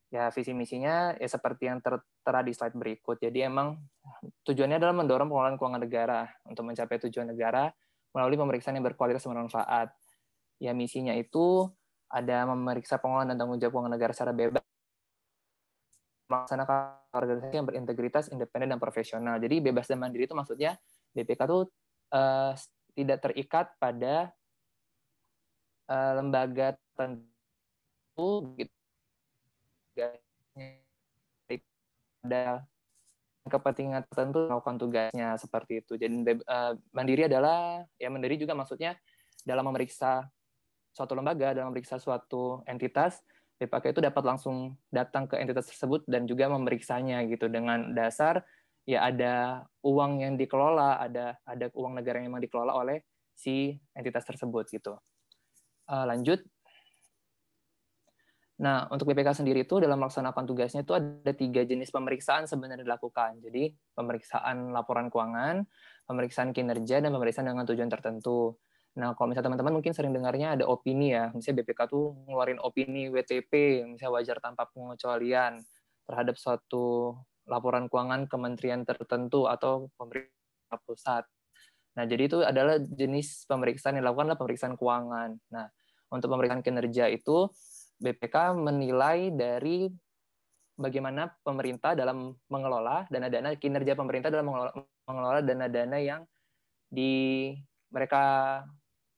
Ya, 0.07 0.31
visi 0.31 0.55
misinya 0.55 1.11
ya 1.19 1.27
seperti 1.27 1.67
yang 1.67 1.83
tertera 1.83 2.39
di 2.39 2.55
slide 2.55 2.79
berikut. 2.79 3.19
Jadi 3.19 3.43
emang 3.43 3.75
tujuannya 4.47 4.79
adalah 4.79 4.95
mendorong 4.95 5.27
pengelolaan 5.27 5.59
keuangan 5.59 5.83
negara 5.83 6.21
untuk 6.47 6.63
mencapai 6.63 6.95
tujuan 7.03 7.27
negara 7.27 7.67
melalui 8.15 8.39
pemeriksaan 8.39 8.79
yang 8.79 8.87
berkualitas 8.87 9.27
bermanfaat. 9.27 9.91
Ya, 10.63 10.71
misinya 10.71 11.11
itu 11.11 11.67
ada 12.07 12.47
memeriksa 12.47 12.95
pengelolaan 12.99 13.35
dan 13.35 13.37
tanggung 13.37 13.59
jawab 13.59 13.79
keuangan 13.79 13.93
negara 13.93 14.11
secara 14.15 14.31
bebas 14.31 14.63
melaksanakan 16.27 17.07
organisasi 17.15 17.55
yang 17.55 17.67
berintegritas, 17.67 18.27
independen, 18.29 18.75
dan 18.75 18.79
profesional. 18.83 19.39
Jadi 19.39 19.63
bebas 19.63 19.87
dan 19.87 20.03
mandiri 20.03 20.27
itu 20.27 20.35
maksudnya 20.35 20.75
BPK 21.15 21.39
itu 21.47 21.59
uh, 22.11 22.51
tidak 22.93 23.17
terikat 23.23 23.65
pada 23.79 24.31
uh, 25.87 26.11
lembaga 26.19 26.75
tertentu 26.75 28.29
gitu. 28.59 28.75
ada 32.27 32.67
kepentingan 33.47 34.03
tertentu 34.11 34.51
melakukan 34.51 34.75
tugasnya 34.75 35.39
seperti 35.39 35.79
itu. 35.79 35.95
Jadi 35.95 36.43
uh, 36.43 36.75
mandiri 36.91 37.31
adalah 37.31 37.87
ya 37.95 38.11
mandiri 38.11 38.35
juga 38.35 38.51
maksudnya 38.51 38.99
dalam 39.47 39.63
memeriksa 39.63 40.27
suatu 40.97 41.13
lembaga 41.13 41.53
dalam 41.53 41.69
memeriksa 41.69 42.01
suatu 42.01 42.65
entitas, 42.65 43.21
BPK 43.61 43.93
itu 43.93 44.01
dapat 44.01 44.23
langsung 44.25 44.73
datang 44.89 45.29
ke 45.29 45.37
entitas 45.37 45.69
tersebut 45.69 46.01
dan 46.09 46.25
juga 46.25 46.49
memeriksanya 46.49 47.21
gitu 47.29 47.45
dengan 47.53 47.93
dasar 47.93 48.41
ya 48.89 49.05
ada 49.05 49.65
uang 49.85 50.25
yang 50.25 50.33
dikelola, 50.41 50.97
ada 50.97 51.37
ada 51.45 51.69
uang 51.77 52.01
negara 52.01 52.17
yang 52.17 52.33
memang 52.33 52.41
dikelola 52.41 52.73
oleh 52.73 53.05
si 53.37 53.77
entitas 53.93 54.25
tersebut 54.25 54.65
gitu. 54.73 54.97
Uh, 55.85 56.07
lanjut. 56.09 56.41
Nah, 58.57 58.89
untuk 58.89 59.13
BPK 59.13 59.37
sendiri 59.37 59.69
itu 59.69 59.77
dalam 59.77 60.01
melaksanakan 60.01 60.49
tugasnya 60.49 60.81
itu 60.81 60.97
ada 60.97 61.29
tiga 61.37 61.61
jenis 61.61 61.93
pemeriksaan 61.93 62.49
sebenarnya 62.49 62.81
dilakukan. 62.81 63.37
Jadi, 63.37 63.69
pemeriksaan 63.93 64.73
laporan 64.73 65.13
keuangan, 65.13 65.61
pemeriksaan 66.09 66.57
kinerja, 66.57 67.05
dan 67.05 67.13
pemeriksaan 67.13 67.45
dengan 67.45 67.69
tujuan 67.69 67.85
tertentu. 67.85 68.57
Nah, 68.97 69.13
kalau 69.13 69.29
misalnya 69.29 69.53
teman-teman 69.53 69.77
mungkin 69.77 69.93
sering 69.93 70.09
dengarnya 70.09 70.57
ada 70.57 70.65
opini 70.65 71.13
ya, 71.13 71.29
misalnya 71.29 71.61
BPK 71.61 71.85
tuh 71.85 72.17
ngeluarin 72.25 72.57
opini 72.57 73.13
WTP, 73.13 73.85
misalnya 73.85 74.13
wajar 74.17 74.37
tanpa 74.41 74.65
pengecualian 74.73 75.61
terhadap 76.09 76.33
suatu 76.33 77.13
laporan 77.45 77.85
keuangan 77.93 78.25
kementerian 78.25 78.81
tertentu 78.81 79.45
atau 79.45 79.93
pemerintah 80.01 80.81
pusat. 80.81 81.23
Nah, 81.93 82.09
jadi 82.09 82.25
itu 82.25 82.41
adalah 82.41 82.81
jenis 82.81 83.45
pemeriksaan 83.45 83.97
yang 83.97 84.03
dilakukan 84.05 84.33
adalah 84.33 84.41
pemeriksaan 84.41 84.73
keuangan. 84.73 85.29
Nah, 85.53 85.65
untuk 86.09 86.33
pemeriksaan 86.33 86.65
kinerja 86.65 87.05
itu 87.13 87.53
BPK 88.01 88.57
menilai 88.57 89.29
dari 89.29 89.89
bagaimana 90.77 91.29
pemerintah 91.45 91.93
dalam 91.93 92.33
mengelola 92.49 93.05
dana-dana 93.09 93.53
kinerja 93.57 93.93
pemerintah 93.93 94.29
dalam 94.29 94.49
mengelola 95.05 95.41
dana-dana 95.41 95.97
yang 95.97 96.21
di 96.89 97.53
mereka 97.89 98.61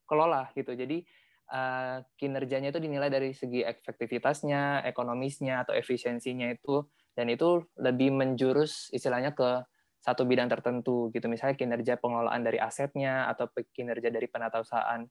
kelola 0.10 0.50
gitu. 0.58 0.74
Jadi 0.74 1.06
uh, 1.54 2.02
kinerjanya 2.18 2.74
itu 2.74 2.82
dinilai 2.82 3.14
dari 3.14 3.32
segi 3.38 3.62
efektivitasnya, 3.62 4.82
ekonomisnya 4.90 5.62
atau 5.64 5.78
efisiensinya 5.78 6.50
itu 6.50 6.82
dan 7.14 7.30
itu 7.30 7.62
lebih 7.78 8.16
menjurus 8.16 8.90
istilahnya 8.90 9.38
ke 9.38 9.62
satu 10.00 10.26
bidang 10.26 10.50
tertentu 10.50 11.14
gitu. 11.14 11.30
Misalnya 11.30 11.60
kinerja 11.60 11.94
pengelolaan 12.00 12.42
dari 12.42 12.58
asetnya 12.58 13.28
atau 13.30 13.52
kinerja 13.54 14.10
dari 14.10 14.26
penatausahaan 14.26 15.06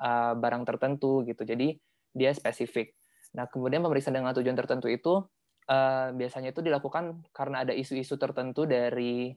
uh, 0.00 0.32
barang 0.38 0.64
tertentu 0.64 1.26
gitu. 1.26 1.42
Jadi 1.42 1.74
dia 2.14 2.32
spesifik. 2.32 2.94
Nah, 3.36 3.50
kemudian 3.50 3.84
pemeriksaan 3.84 4.16
dengan 4.16 4.32
tujuan 4.32 4.56
tertentu 4.56 4.88
itu 4.88 5.20
uh, 5.68 6.08
biasanya 6.14 6.54
itu 6.54 6.64
dilakukan 6.64 7.28
karena 7.34 7.66
ada 7.66 7.74
isu-isu 7.76 8.16
tertentu 8.16 8.64
dari 8.64 9.34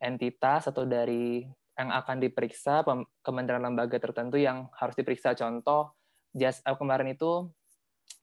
entitas 0.00 0.66
atau 0.72 0.88
dari 0.88 1.44
yang 1.80 1.88
akan 1.88 2.20
diperiksa 2.20 2.84
kementerian 3.24 3.64
lembaga 3.64 3.96
tertentu 3.96 4.36
yang 4.36 4.68
harus 4.76 4.92
diperiksa. 4.92 5.32
Contoh, 5.32 5.96
just 6.36 6.60
uh, 6.68 6.76
kemarin 6.76 7.16
itu 7.16 7.48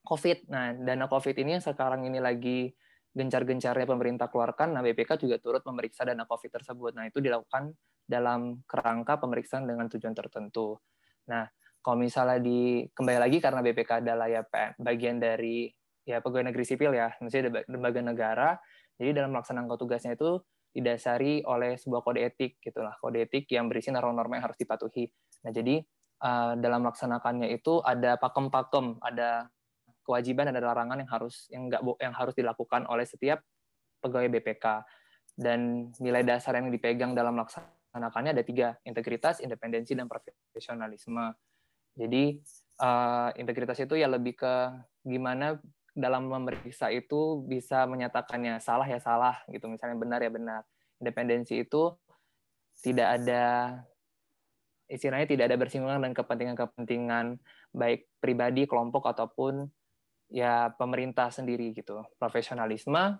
COVID. 0.06 0.46
Nah, 0.46 0.78
dana 0.78 1.10
COVID 1.10 1.34
ini 1.42 1.58
yang 1.58 1.64
sekarang 1.64 2.06
ini 2.06 2.22
lagi 2.22 2.70
gencar-gencarnya 3.10 3.82
pemerintah 3.82 4.30
keluarkan, 4.30 4.78
nah 4.78 4.84
BPK 4.84 5.18
juga 5.18 5.42
turut 5.42 5.66
memeriksa 5.66 6.06
dana 6.06 6.22
COVID 6.22 6.54
tersebut. 6.54 6.94
Nah, 6.94 7.10
itu 7.10 7.18
dilakukan 7.18 7.74
dalam 8.06 8.62
kerangka 8.62 9.18
pemeriksaan 9.18 9.66
dengan 9.66 9.90
tujuan 9.90 10.14
tertentu. 10.14 10.78
Nah, 11.26 11.50
kalau 11.82 11.98
misalnya 11.98 12.38
di 12.38 12.86
kembali 12.94 13.18
lagi 13.18 13.42
karena 13.42 13.58
BPK 13.58 14.06
adalah 14.06 14.30
ya 14.30 14.46
bagian 14.78 15.18
dari 15.18 15.66
ya 16.06 16.22
pegawai 16.22 16.54
negeri 16.54 16.64
sipil 16.64 16.94
ya, 16.94 17.10
maksudnya 17.18 17.66
lembaga 17.66 18.00
negara, 18.06 18.48
jadi 19.02 19.18
dalam 19.18 19.34
melaksanakan 19.34 19.76
tugasnya 19.76 20.14
itu 20.14 20.38
didasari 20.72 21.42
oleh 21.48 21.80
sebuah 21.80 22.04
kode 22.04 22.20
etik 22.22 22.60
gitulah 22.60 22.94
kode 23.00 23.24
etik 23.24 23.48
yang 23.50 23.66
berisi 23.66 23.88
norma-norma 23.88 24.38
yang 24.38 24.44
harus 24.52 24.58
dipatuhi. 24.60 25.08
Nah 25.44 25.50
jadi 25.50 25.80
uh, 26.22 26.52
dalam 26.58 26.84
melaksanakannya 26.86 27.50
itu 27.54 27.80
ada 27.82 28.20
pakem-pakem, 28.20 29.00
ada 29.00 29.48
kewajiban, 30.04 30.48
ada 30.48 30.60
larangan 30.60 31.00
yang 31.00 31.10
harus 31.10 31.48
yang 31.52 31.68
enggak 31.68 31.82
yang 32.00 32.14
harus 32.16 32.34
dilakukan 32.36 32.88
oleh 32.88 33.04
setiap 33.04 33.44
pegawai 34.00 34.30
BPK 34.38 34.64
dan 35.38 35.90
nilai 36.02 36.24
dasar 36.24 36.58
yang 36.58 36.72
dipegang 36.72 37.12
dalam 37.14 37.38
melaksanakannya 37.38 38.34
ada 38.34 38.44
tiga 38.44 38.74
integritas, 38.82 39.38
independensi 39.38 39.94
dan 39.94 40.08
profesionalisme. 40.10 41.34
Jadi 41.98 42.38
uh, 42.82 43.30
integritas 43.34 43.78
itu 43.82 43.98
ya 43.98 44.06
lebih 44.06 44.38
ke 44.38 44.54
gimana 45.02 45.58
dalam 45.98 46.30
memeriksa 46.30 46.94
itu 46.94 47.42
bisa 47.42 47.82
menyatakannya 47.90 48.62
salah 48.62 48.86
ya 48.86 49.02
salah 49.02 49.42
gitu 49.50 49.66
misalnya 49.66 49.98
benar 49.98 50.22
ya 50.22 50.30
benar. 50.30 50.62
Independensi 51.02 51.58
itu 51.66 51.90
tidak 52.78 53.18
ada 53.18 53.44
istilahnya 54.86 55.26
tidak 55.26 55.50
ada 55.50 55.56
bersinggungan 55.58 55.98
dengan 55.98 56.14
kepentingan-kepentingan 56.14 57.26
baik 57.74 58.06
pribadi 58.22 58.64
kelompok 58.70 59.10
ataupun 59.10 59.66
ya 60.30 60.70
pemerintah 60.78 61.34
sendiri 61.34 61.74
gitu. 61.74 62.06
Profesionalisme 62.16 63.18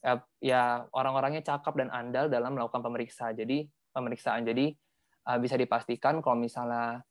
ya, 0.00 0.12
ya 0.38 0.62
orang-orangnya 0.94 1.42
cakap 1.42 1.74
dan 1.74 1.90
andal 1.90 2.30
dalam 2.30 2.54
melakukan 2.54 2.80
pemeriksa. 2.80 3.34
Jadi 3.34 3.66
pemeriksaan. 3.92 4.46
Jadi 4.46 4.72
uh, 5.28 5.38
bisa 5.42 5.58
dipastikan 5.58 6.22
kalau 6.22 6.38
misalnya 6.38 7.02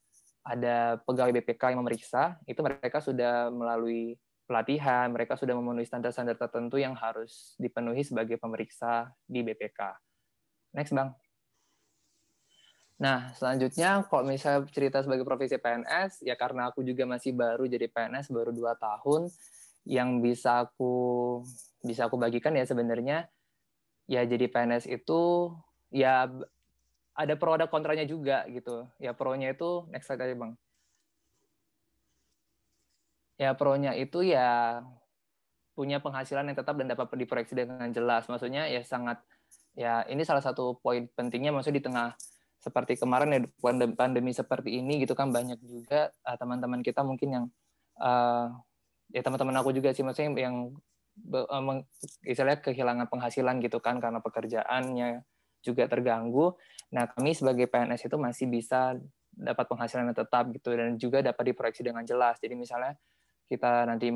ada 0.41 0.97
pegawai 1.06 1.38
BPK 1.38 1.76
yang 1.76 1.86
memeriksa 1.86 2.41
itu 2.50 2.58
mereka 2.65 2.97
sudah 2.97 3.54
melalui 3.54 4.17
pelatihan, 4.52 5.08
mereka 5.08 5.40
sudah 5.40 5.56
memenuhi 5.56 5.88
standar-standar 5.88 6.36
tertentu 6.36 6.76
yang 6.76 6.92
harus 6.92 7.56
dipenuhi 7.56 8.04
sebagai 8.04 8.36
pemeriksa 8.36 9.08
di 9.24 9.40
BPK. 9.48 9.96
Next, 10.76 10.92
Bang. 10.92 11.16
Nah, 13.00 13.32
selanjutnya 13.32 14.04
kalau 14.12 14.28
misalnya 14.28 14.68
cerita 14.68 15.00
sebagai 15.00 15.24
profesi 15.24 15.56
PNS, 15.56 16.28
ya 16.28 16.36
karena 16.36 16.68
aku 16.68 16.84
juga 16.84 17.08
masih 17.08 17.32
baru 17.32 17.64
jadi 17.64 17.88
PNS, 17.88 18.28
baru 18.30 18.52
dua 18.52 18.76
tahun, 18.76 19.32
yang 19.88 20.20
bisa 20.20 20.68
aku 20.68 20.94
bisa 21.82 22.12
aku 22.12 22.20
bagikan 22.20 22.54
ya 22.54 22.62
sebenarnya 22.62 23.26
ya 24.06 24.22
jadi 24.22 24.46
PNS 24.46 24.86
itu 24.86 25.50
ya 25.90 26.30
ada 27.18 27.34
pro 27.42 27.58
ada 27.58 27.66
kontranya 27.66 28.06
juga 28.06 28.46
gitu. 28.52 28.86
Ya 29.02 29.16
pro-nya 29.16 29.56
itu 29.56 29.88
next 29.90 30.12
slide 30.12 30.22
aja, 30.22 30.36
Bang 30.38 30.54
ya 33.36 33.56
pro-nya 33.56 33.96
itu 33.96 34.24
ya 34.26 34.82
punya 35.76 36.04
penghasilan 36.04 36.52
yang 36.52 36.58
tetap 36.58 36.76
dan 36.78 36.91
dapat 36.91 37.08
diproyeksi 37.15 37.56
dengan 37.56 37.89
jelas. 37.89 38.28
Maksudnya 38.28 38.67
ya 38.67 38.84
sangat 38.84 39.24
ya 39.76 40.04
ini 40.12 40.22
salah 40.28 40.44
satu 40.44 40.80
poin 40.84 41.08
pentingnya 41.15 41.56
maksudnya 41.56 41.80
di 41.80 41.86
tengah 41.88 42.10
seperti 42.62 43.00
kemarin 43.00 43.34
ya 43.34 43.41
pandemi 43.96 44.36
seperti 44.36 44.78
ini 44.78 45.02
gitu 45.02 45.17
kan 45.17 45.34
banyak 45.34 45.58
juga 45.65 46.13
uh, 46.28 46.38
teman-teman 46.38 46.86
kita 46.86 47.02
mungkin 47.02 47.30
yang 47.34 47.46
uh, 47.98 48.54
ya 49.10 49.22
teman-teman 49.26 49.58
aku 49.58 49.74
juga 49.74 49.89
sih 49.96 50.06
maksudnya 50.06 50.38
yang 50.38 50.76
uh, 51.34 51.82
istilahnya 52.22 52.62
kehilangan 52.62 53.08
penghasilan 53.10 53.58
gitu 53.63 53.82
kan 53.82 53.98
karena 53.98 54.22
pekerjaannya 54.22 55.26
juga 55.62 55.86
terganggu. 55.86 56.58
Nah, 56.91 57.08
kami 57.08 57.38
sebagai 57.38 57.70
PNS 57.70 58.10
itu 58.10 58.17
masih 58.17 58.50
bisa 58.50 58.98
dapat 59.32 59.65
penghasilan 59.70 60.12
yang 60.12 60.17
tetap 60.17 60.50
gitu 60.52 60.76
dan 60.76 60.98
juga 61.00 61.24
dapat 61.24 61.54
diproyeksi 61.54 61.86
dengan 61.86 62.04
jelas. 62.04 62.41
Jadi 62.41 62.58
misalnya 62.58 62.98
kita 63.52 63.84
nanti 63.84 64.08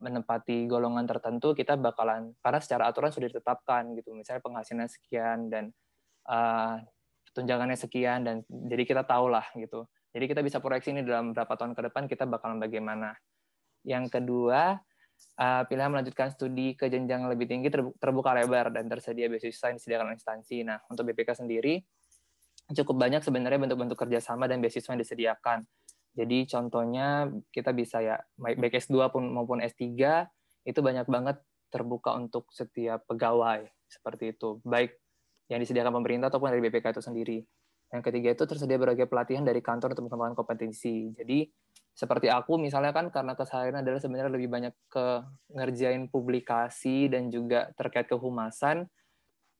menempati 0.00 0.64
golongan 0.64 1.04
tertentu, 1.04 1.52
kita 1.52 1.76
bakalan 1.76 2.32
karena 2.40 2.60
secara 2.64 2.88
aturan 2.88 3.12
sudah 3.12 3.28
ditetapkan 3.28 3.92
gitu, 4.00 4.16
misalnya 4.16 4.40
penghasilan 4.40 4.88
sekian 4.88 5.52
dan 5.52 5.76
uh, 6.24 6.80
tunjangannya 7.36 7.76
sekian 7.76 8.24
dan 8.24 8.40
jadi 8.48 8.88
kita 8.88 9.02
tahu 9.04 9.28
lah 9.28 9.44
gitu. 9.52 9.84
Jadi 10.16 10.24
kita 10.24 10.40
bisa 10.40 10.56
proyeksi 10.64 10.96
ini 10.96 11.04
dalam 11.04 11.36
beberapa 11.36 11.52
tahun 11.60 11.76
ke 11.76 11.80
depan 11.92 12.02
kita 12.08 12.24
bakalan 12.24 12.56
bagaimana. 12.56 13.12
Yang 13.84 14.08
kedua, 14.08 14.80
uh, 15.36 15.62
pilihan 15.68 15.92
melanjutkan 15.92 16.32
studi 16.32 16.72
ke 16.72 16.88
jenjang 16.88 17.28
lebih 17.28 17.44
tinggi 17.44 17.68
terbuka 18.00 18.32
lebar 18.32 18.72
dan 18.72 18.88
tersedia 18.88 19.28
beasiswa 19.28 19.68
yang 19.68 19.76
disediakan 19.76 20.16
instansi. 20.16 20.64
Nah, 20.64 20.80
untuk 20.88 21.04
BPK 21.12 21.44
sendiri 21.44 21.84
cukup 22.72 23.00
banyak 23.00 23.24
sebenarnya 23.24 23.60
bentuk-bentuk 23.68 23.96
kerjasama 23.96 24.48
dan 24.48 24.60
beasiswa 24.60 24.92
yang 24.92 25.00
disediakan 25.00 25.58
jadi 26.18 26.50
contohnya 26.50 27.30
kita 27.54 27.70
bisa 27.70 28.02
ya 28.02 28.18
baik 28.34 28.74
S2 28.74 29.06
maupun 29.14 29.62
S3 29.62 29.86
itu 30.66 30.80
banyak 30.82 31.06
banget 31.06 31.38
terbuka 31.70 32.18
untuk 32.18 32.50
setiap 32.50 33.06
pegawai 33.06 33.70
seperti 33.86 34.34
itu, 34.34 34.58
baik 34.66 34.98
yang 35.46 35.62
disediakan 35.62 36.02
pemerintah 36.02 36.28
ataupun 36.28 36.50
dari 36.50 36.60
BPK 36.60 36.98
itu 36.98 37.02
sendiri. 37.06 37.38
Yang 37.88 38.02
ketiga 38.04 38.28
itu 38.36 38.44
tersedia 38.44 38.76
berbagai 38.76 39.08
pelatihan 39.08 39.46
dari 39.46 39.64
kantor 39.64 39.96
untuk 39.96 40.12
pengembangan 40.12 40.36
kompetensi. 40.36 41.08
Jadi 41.16 41.48
seperti 41.96 42.28
aku 42.28 42.60
misalnya 42.60 42.92
kan 42.92 43.08
karena 43.08 43.32
keseharian 43.32 43.80
adalah 43.80 44.02
sebenarnya 44.02 44.34
lebih 44.34 44.50
banyak 44.52 44.74
ke 44.92 45.06
ngerjain 45.56 46.10
publikasi 46.12 47.08
dan 47.08 47.32
juga 47.32 47.72
terkait 47.78 48.10
kehumasan 48.10 48.90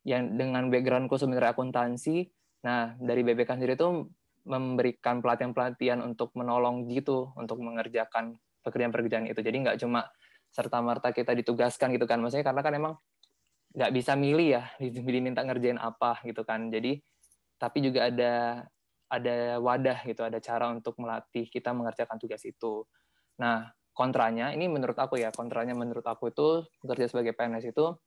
yang 0.05 0.37
dengan 0.37 0.69
backgroundku 0.69 1.17
sebenarnya 1.17 1.57
akuntansi. 1.57 2.29
Nah, 2.69 2.99
dari 3.01 3.25
BPK 3.25 3.57
sendiri 3.57 3.79
itu 3.79 4.13
memberikan 4.49 5.21
pelatihan-pelatihan 5.21 6.01
untuk 6.01 6.33
menolong 6.33 6.89
gitu 6.89 7.37
untuk 7.37 7.61
mengerjakan 7.61 8.41
pekerjaan-pekerjaan 8.65 9.29
itu. 9.29 9.41
Jadi 9.45 9.57
nggak 9.63 9.79
cuma 9.85 10.09
serta 10.49 10.81
merta 10.81 11.13
kita 11.13 11.37
ditugaskan 11.37 11.93
gitu 11.93 12.09
kan, 12.09 12.19
maksudnya 12.25 12.49
karena 12.49 12.63
kan 12.65 12.73
emang 12.73 12.95
nggak 13.77 13.93
bisa 13.93 14.17
milih 14.17 14.49
ya 14.59 14.65
diminta 15.13 15.45
ngerjain 15.45 15.77
apa 15.77 16.25
gitu 16.25 16.43
kan. 16.43 16.73
Jadi 16.73 16.99
tapi 17.61 17.79
juga 17.85 18.09
ada 18.09 18.65
ada 19.09 19.61
wadah 19.61 20.05
gitu, 20.05 20.25
ada 20.25 20.41
cara 20.41 20.73
untuk 20.73 20.97
melatih 21.01 21.49
kita 21.49 21.73
mengerjakan 21.77 22.17
tugas 22.17 22.41
itu. 22.49 22.89
Nah 23.41 23.69
kontranya 23.93 24.55
ini 24.55 24.71
menurut 24.71 24.97
aku 24.97 25.19
ya 25.21 25.35
kontranya 25.35 25.75
menurut 25.75 26.07
aku 26.07 26.31
itu 26.31 26.65
bekerja 26.81 27.11
sebagai 27.11 27.35
PNS 27.35 27.75
itu 27.75 27.99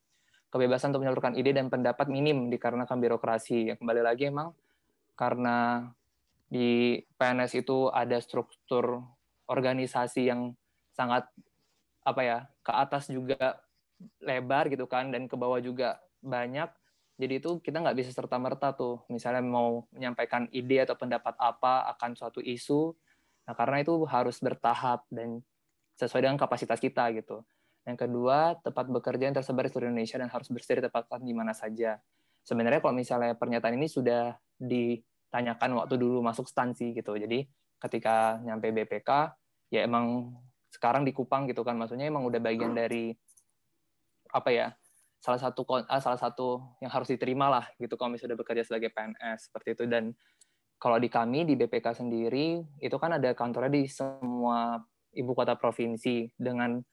kebebasan 0.52 0.92
untuk 0.92 1.04
menyalurkan 1.08 1.34
ide 1.36 1.56
dan 1.56 1.72
pendapat 1.72 2.12
minim 2.12 2.52
dikarenakan 2.52 2.98
birokrasi. 3.00 3.72
Yang 3.72 3.78
kembali 3.84 4.02
lagi 4.04 4.24
emang 4.28 4.52
karena 5.16 5.88
di 6.52 7.00
PNS 7.16 7.64
itu 7.64 7.88
ada 7.88 8.20
struktur 8.20 9.00
organisasi 9.48 10.28
yang 10.28 10.52
sangat 10.92 11.24
apa 12.04 12.22
ya 12.22 12.38
ke 12.60 12.72
atas 12.76 13.08
juga 13.08 13.64
lebar 14.20 14.68
gitu 14.68 14.84
kan 14.84 15.16
dan 15.16 15.32
ke 15.32 15.36
bawah 15.40 15.64
juga 15.64 16.04
banyak. 16.20 16.68
Jadi 17.16 17.34
itu 17.40 17.64
kita 17.64 17.80
nggak 17.80 17.98
bisa 18.04 18.12
serta 18.12 18.36
merta 18.36 18.76
tuh. 18.76 19.08
Misalnya 19.08 19.40
mau 19.40 19.88
menyampaikan 19.96 20.52
ide 20.52 20.84
atau 20.84 21.00
pendapat 21.00 21.40
apa 21.40 21.88
akan 21.96 22.20
suatu 22.20 22.44
isu 22.44 22.94
nah 23.42 23.58
karena 23.58 23.82
itu 23.82 23.98
harus 24.06 24.38
bertahap 24.38 25.02
dan 25.10 25.42
sesuai 25.98 26.30
dengan 26.30 26.38
kapasitas 26.38 26.78
kita 26.78 27.10
gitu. 27.16 27.42
Yang 27.88 28.06
kedua 28.06 28.60
tempat 28.62 28.86
bekerja 28.92 29.24
yang 29.32 29.36
tersebar 29.38 29.66
di 29.66 29.74
seluruh 29.74 29.90
Indonesia 29.90 30.22
dan 30.22 30.30
harus 30.30 30.48
bersih 30.54 30.78
ditempatkan 30.78 31.26
di 31.26 31.34
mana 31.34 31.56
saja. 31.58 31.98
Sebenarnya 32.46 32.82
kalau 32.86 32.94
misalnya 32.94 33.34
pernyataan 33.34 33.78
ini 33.78 33.90
sudah 33.90 34.38
ditanyakan 35.32 35.80
waktu 35.80 35.96
dulu 35.96 36.20
masuk 36.20 36.44
stansi 36.52 36.92
gitu. 36.92 37.16
Jadi 37.16 37.48
ketika 37.80 38.44
nyampe 38.44 38.68
BPK 38.76 39.32
ya 39.72 39.88
emang 39.88 40.36
sekarang 40.68 41.08
di 41.08 41.16
Kupang 41.16 41.48
gitu 41.48 41.64
kan. 41.64 41.80
Maksudnya 41.80 42.12
emang 42.12 42.28
udah 42.28 42.44
bagian 42.44 42.76
dari 42.76 43.16
apa 44.36 44.52
ya 44.52 44.68
salah 45.24 45.40
satu 45.40 45.64
ah, 45.88 46.04
salah 46.04 46.20
satu 46.20 46.60
yang 46.84 46.92
harus 46.92 47.08
diterima 47.08 47.48
lah 47.48 47.66
gitu 47.80 47.96
kalau 47.96 48.12
misalnya 48.12 48.36
bekerja 48.36 48.68
sebagai 48.68 48.92
PNS 48.92 49.48
seperti 49.48 49.80
itu. 49.80 49.84
Dan 49.88 50.12
kalau 50.76 51.00
di 51.00 51.08
kami 51.08 51.48
di 51.48 51.56
BPK 51.56 52.04
sendiri 52.04 52.60
itu 52.84 52.96
kan 53.00 53.16
ada 53.16 53.32
kantornya 53.32 53.72
di 53.72 53.88
semua 53.88 54.84
ibu 55.16 55.32
kota 55.32 55.56
provinsi 55.56 56.28
dengan 56.36 56.84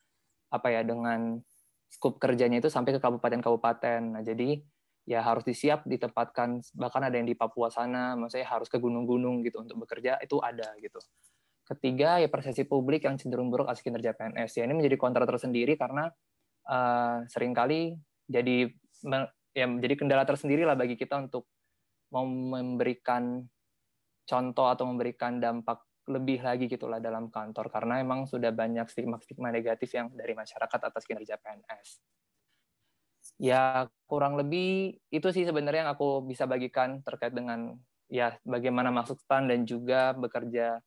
apa 0.55 0.71
ya 0.71 0.87
dengan 0.87 1.43
skup 1.91 2.23
kerjanya 2.23 2.63
itu 2.63 2.71
sampai 2.71 2.95
ke 2.95 3.01
kabupaten-kabupaten. 3.03 4.01
Nah, 4.15 4.23
jadi 4.23 4.63
ya 5.09 5.25
harus 5.25 5.41
disiap 5.41 5.89
ditempatkan 5.89 6.61
bahkan 6.77 7.01
ada 7.01 7.17
yang 7.17 7.25
di 7.25 7.33
Papua 7.33 7.73
sana, 7.73 8.13
maksudnya 8.13 8.45
harus 8.45 8.69
ke 8.69 8.77
gunung-gunung 8.77 9.41
gitu 9.41 9.65
untuk 9.65 9.89
bekerja 9.89 10.21
itu 10.21 10.37
ada 10.45 10.77
gitu. 10.85 11.01
Ketiga 11.65 12.21
ya 12.21 12.29
persepsi 12.29 12.69
publik 12.69 13.09
yang 13.09 13.17
cenderung 13.17 13.49
buruk 13.49 13.73
atas 13.73 13.81
kinerja 13.81 14.13
PNS. 14.13 14.61
Ya 14.61 14.69
ini 14.69 14.77
menjadi 14.77 15.01
kontra 15.01 15.25
tersendiri 15.25 15.81
karena 15.81 16.13
uh, 16.69 17.25
sering 17.25 17.57
kali 17.57 17.97
jadi 18.29 18.69
ya 19.57 19.65
menjadi 19.65 19.95
kendala 19.97 20.29
tersendiri 20.29 20.69
lah 20.69 20.77
bagi 20.77 21.01
kita 21.01 21.17
untuk 21.17 21.49
memberikan 22.13 23.49
contoh 24.29 24.67
atau 24.69 24.85
memberikan 24.85 25.41
dampak 25.41 25.89
lebih 26.09 26.41
lagi 26.41 26.69
gitulah 26.69 27.01
dalam 27.01 27.29
kantor 27.29 27.69
karena 27.69 28.01
emang 28.01 28.25
sudah 28.25 28.49
banyak 28.53 28.89
stigma-stigma 28.89 29.53
negatif 29.53 29.93
yang 29.93 30.09
dari 30.13 30.33
masyarakat 30.33 30.81
atas 30.81 31.05
kinerja 31.05 31.37
PNS. 31.37 32.18
Ya 33.39 33.87
kurang 34.11 34.35
lebih 34.35 34.99
itu 35.15 35.29
sih 35.31 35.47
sebenarnya 35.47 35.87
yang 35.87 35.93
aku 35.95 36.27
bisa 36.27 36.45
bagikan 36.45 37.01
terkait 37.07 37.31
dengan 37.31 37.79
ya 38.11 38.35
bagaimana 38.43 38.91
masuk 38.91 39.21
stan 39.23 39.47
dan 39.47 39.63
juga 39.63 40.17
bekerja 40.17 40.83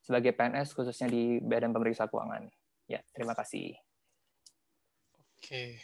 sebagai 0.00 0.32
PNS 0.32 0.72
khususnya 0.72 1.12
di 1.12 1.38
Badan 1.44 1.76
Pemeriksa 1.76 2.08
Keuangan. 2.08 2.48
Ya, 2.88 3.04
terima 3.12 3.36
kasih. 3.36 3.76
Oke. 5.36 5.78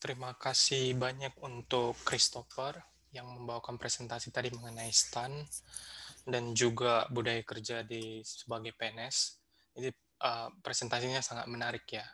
Terima 0.00 0.32
kasih 0.32 0.96
banyak 0.96 1.36
untuk 1.44 1.92
Christopher 2.08 2.80
yang 3.12 3.28
membawakan 3.28 3.76
presentasi 3.76 4.32
tadi 4.32 4.48
mengenai 4.48 4.88
STAN 4.88 5.44
dan 6.24 6.56
juga 6.56 7.04
budaya 7.12 7.44
kerja 7.44 7.84
di 7.84 8.24
sebagai 8.24 8.72
PNS. 8.72 9.16
Jadi 9.76 9.90
uh, 10.24 10.48
presentasinya 10.64 11.20
sangat 11.20 11.46
menarik 11.52 11.84
ya. 11.90 12.06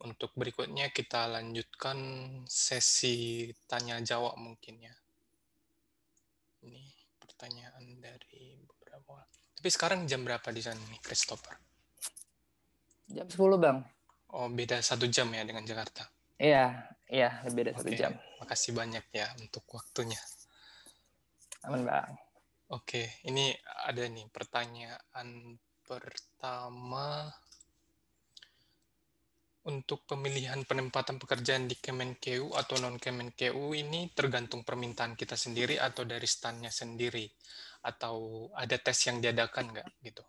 Untuk 0.00 0.32
berikutnya 0.32 0.88
kita 0.88 1.28
lanjutkan 1.28 1.98
sesi 2.48 3.48
tanya 3.68 4.00
jawab 4.00 4.40
mungkin 4.40 4.80
ya. 4.80 4.94
Ini 6.64 6.84
pertanyaan 7.20 8.00
dari 8.00 8.56
beberapa. 8.64 9.20
Tapi 9.28 9.68
sekarang 9.68 10.08
jam 10.08 10.24
berapa 10.24 10.48
di 10.52 10.64
sana 10.64 10.80
nih, 10.80 11.00
Christopher? 11.04 11.56
Jam 13.12 13.28
10, 13.28 13.60
Bang. 13.60 13.84
Oh, 14.30 14.48
beda 14.48 14.78
satu 14.80 15.10
jam 15.10 15.28
ya 15.34 15.42
dengan 15.42 15.66
Jakarta. 15.66 16.06
Iya, 16.40 16.88
iya 17.12 17.44
lebih 17.44 17.68
dari 17.68 17.76
satu 17.76 17.92
jam. 17.92 18.12
Makasih 18.40 18.72
banyak 18.72 19.04
ya 19.12 19.28
untuk 19.36 19.66
waktunya. 19.76 20.16
Aman 21.68 21.84
bang. 21.84 22.14
Oke, 22.72 23.20
ini 23.28 23.52
ada 23.84 24.00
nih 24.06 24.24
pertanyaan 24.32 25.58
pertama 25.84 27.28
untuk 29.68 30.08
pemilihan 30.08 30.64
penempatan 30.64 31.20
pekerjaan 31.20 31.68
di 31.68 31.76
Kemenkeu 31.76 32.56
atau 32.56 32.80
non 32.80 32.96
Kemenkeu 32.96 33.76
ini 33.76 34.08
tergantung 34.16 34.64
permintaan 34.64 35.12
kita 35.12 35.36
sendiri 35.36 35.76
atau 35.76 36.08
dari 36.08 36.24
standnya 36.24 36.72
sendiri 36.72 37.28
atau 37.84 38.48
ada 38.56 38.76
tes 38.80 38.96
yang 39.04 39.20
diadakan 39.20 39.76
nggak 39.76 39.88
gitu? 40.04 40.24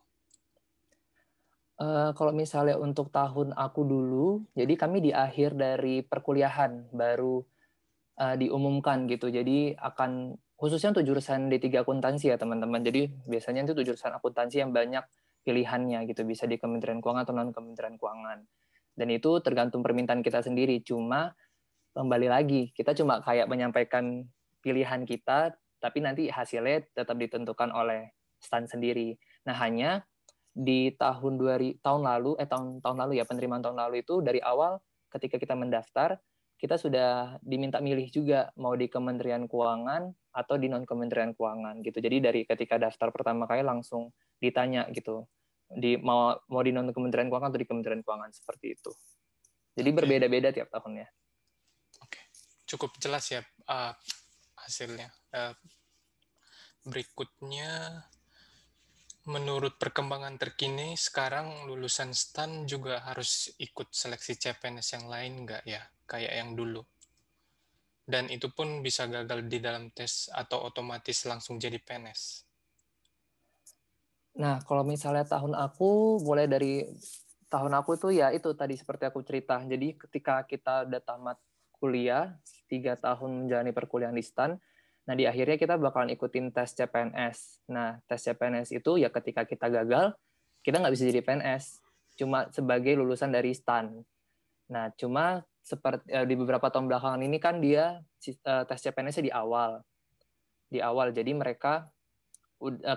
Uh, 1.82 2.13
kalau 2.13 2.30
misalnya 2.30 2.78
untuk 2.78 3.10
tahun 3.10 3.58
aku 3.58 3.82
dulu, 3.82 4.46
jadi 4.54 4.74
kami 4.78 5.02
di 5.02 5.12
akhir 5.15 5.58
dari 5.58 6.06
perkuliahan 6.06 6.94
baru 6.94 7.41
uh, 8.22 8.36
diumumkan 8.38 9.10
gitu. 9.10 9.34
Jadi 9.34 9.74
akan 9.74 10.38
khususnya 10.60 10.94
untuk 10.94 11.10
jurusan 11.10 11.50
D3 11.50 11.82
akuntansi 11.82 12.30
ya 12.30 12.38
teman-teman. 12.38 12.86
Jadi 12.86 13.10
biasanya 13.26 13.65
itu 13.65 13.82
jurusan 13.82 14.13
akuntansi 14.13 14.62
yang 14.62 14.70
banyak 14.70 15.02
pilihannya 15.41 16.06
gitu, 16.06 16.22
bisa 16.22 16.46
di 16.46 16.62
Kementerian 16.62 17.02
Keuangan 17.02 17.26
atau 17.26 17.34
non 17.34 17.50
Kementerian 17.50 17.98
Keuangan. 17.98 18.46
Dan 18.95 19.10
itu 19.13 19.39
tergantung 19.39 19.82
permintaan 19.82 20.21
kita 20.21 20.43
sendiri. 20.43 20.84
Cuma 20.84 21.34
kembali 21.95 22.27
lagi, 22.32 22.71
kita 22.75 22.95
cuma 22.95 23.19
kayak 23.23 23.47
menyampaikan 23.47 24.27
pilihan 24.63 25.04
kita, 25.04 25.56
tapi 25.82 25.99
nanti 25.99 26.30
hasilnya 26.30 26.86
tetap 26.93 27.17
ditentukan 27.17 27.73
oleh 27.73 28.13
stand 28.38 28.69
sendiri. 28.69 29.17
Nah 29.47 29.58
hanya 29.58 30.06
di 30.51 30.91
tahun 30.99 31.39
2000 31.39 31.80
tahun 31.80 32.01
lalu 32.04 32.32
eh 32.36 32.47
tahun 32.47 32.84
tahun 32.84 32.97
lalu 33.08 33.23
ya 33.23 33.25
penerimaan 33.25 33.63
tahun 33.63 33.77
lalu 33.88 34.04
itu 34.04 34.19
dari 34.19 34.43
awal 34.43 34.84
ketika 35.08 35.39
kita 35.39 35.56
mendaftar 35.56 36.19
kita 36.60 36.75
sudah 36.77 37.41
diminta 37.41 37.82
milih 37.82 38.06
juga 38.13 38.54
mau 38.60 38.77
di 38.77 38.86
Kementerian 38.86 39.49
Keuangan 39.49 40.13
atau 40.30 40.56
di 40.62 40.69
non 40.69 40.86
Kementerian 40.86 41.34
Keuangan 41.34 41.82
gitu. 41.82 41.97
Jadi 41.97 42.21
dari 42.21 42.41
ketika 42.45 42.77
daftar 42.77 43.10
pertama 43.10 43.49
kali 43.49 43.65
langsung 43.65 44.13
ditanya 44.38 44.86
gitu 44.93 45.25
di 45.75 45.95
mau 45.99 46.36
mau 46.51 46.62
di 46.62 46.75
non 46.75 46.91
Kementerian 46.91 47.31
Keuangan 47.31 47.49
atau 47.51 47.62
di 47.62 47.67
Kementerian 47.67 48.01
Keuangan 48.03 48.31
seperti 48.31 48.75
itu. 48.75 48.91
Jadi 49.71 49.89
okay. 49.89 49.97
berbeda-beda 49.97 50.49
tiap 50.51 50.67
tahunnya. 50.67 51.07
Oke, 52.03 52.19
okay. 52.19 52.23
cukup 52.67 52.91
jelas 52.99 53.27
ya 53.31 53.41
uh, 53.71 53.93
hasilnya. 54.60 55.07
Uh, 55.31 55.55
berikutnya 56.84 58.03
menurut 59.29 59.77
perkembangan 59.77 60.41
terkini 60.41 60.97
sekarang 60.97 61.69
lulusan 61.69 62.10
STAN 62.10 62.65
juga 62.65 63.05
harus 63.05 63.53
ikut 63.62 63.93
seleksi 63.93 64.34
CPNS 64.34 64.97
yang 64.97 65.05
lain 65.05 65.45
nggak 65.45 65.62
ya 65.69 65.81
kayak 66.10 66.34
yang 66.41 66.57
dulu 66.57 66.81
dan 68.10 68.25
itu 68.34 68.49
pun 68.49 68.81
bisa 68.81 69.05
gagal 69.05 69.45
di 69.45 69.62
dalam 69.62 69.93
tes 69.93 70.25
atau 70.34 70.65
otomatis 70.65 71.21
langsung 71.29 71.62
jadi 71.62 71.77
PNS 71.77 72.49
nah 74.32 74.63
kalau 74.63 74.88
misalnya 74.88 75.28
tahun 75.28 75.54
aku 75.58 76.24
mulai 76.24 76.48
dari 76.48 76.88
tahun 77.52 77.76
aku 77.84 78.00
itu 78.00 78.08
ya 78.15 78.32
itu 78.32 78.56
tadi 78.56 78.80
seperti 78.80 79.12
aku 79.12 79.20
cerita 79.28 79.60
jadi 79.63 79.98
ketika 80.00 80.48
kita 80.48 80.88
udah 80.88 81.02
tamat 81.04 81.38
kuliah 81.76 82.39
tiga 82.72 82.96
tahun 82.96 83.44
menjalani 83.44 83.76
perkuliahan 83.76 84.15
di 84.15 84.24
STAN 84.24 84.56
Nah, 85.10 85.17
di 85.17 85.26
akhirnya 85.26 85.58
kita 85.58 85.82
bakalan 85.82 86.13
ikutin 86.13 86.54
tes 86.54 86.78
CPNS. 86.78 87.65
Nah, 87.74 87.98
tes 88.06 88.22
CPNS 88.22 88.70
itu 88.70 89.02
ya 89.02 89.10
ketika 89.10 89.50
kita 89.50 89.67
gagal, 89.67 90.13
kita 90.62 90.78
nggak 90.78 90.94
bisa 90.94 91.10
jadi 91.10 91.22
PNS. 91.26 91.82
Cuma 92.22 92.46
sebagai 92.54 92.94
lulusan 92.94 93.34
dari 93.34 93.52
STAN. 93.58 93.98
Nah, 94.70 94.94
cuma 94.94 95.41
seperti 95.62 96.06
eh, 96.10 96.26
di 96.26 96.38
beberapa 96.38 96.70
tahun 96.70 96.89
belakangan 96.89 97.22
ini 97.22 97.38
kan 97.41 97.58
dia 97.62 98.02
eh, 98.30 98.63
tes 98.70 98.80
CPNS 98.80 99.26
di 99.26 99.34
awal. 99.34 99.82
Di 100.70 100.78
awal. 100.80 101.12
Jadi 101.17 101.34
mereka 101.34 101.89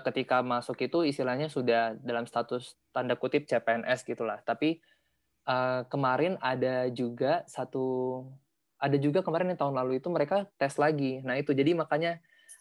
ketika 0.05 0.45
masuk 0.45 0.77
itu 0.85 1.01
istilahnya 1.01 1.49
sudah 1.49 1.97
dalam 1.99 2.29
status 2.29 2.77
tanda 2.93 3.17
kutip 3.17 3.49
CPNS 3.49 4.05
gitulah. 4.05 4.37
Tapi 4.45 4.77
kemarin 5.89 6.37
ada 6.41 6.89
juga 6.89 7.45
satu 7.45 8.21
ada 8.81 8.97
juga 8.99 9.23
kemarin 9.23 9.53
yang 9.53 9.59
tahun 9.59 9.75
lalu 9.75 9.97
itu 10.03 10.07
mereka 10.11 10.45
tes 10.59 10.75
lagi. 10.75 11.23
Nah 11.23 11.39
itu 11.39 11.55
jadi 11.55 11.73
makanya 11.73 12.19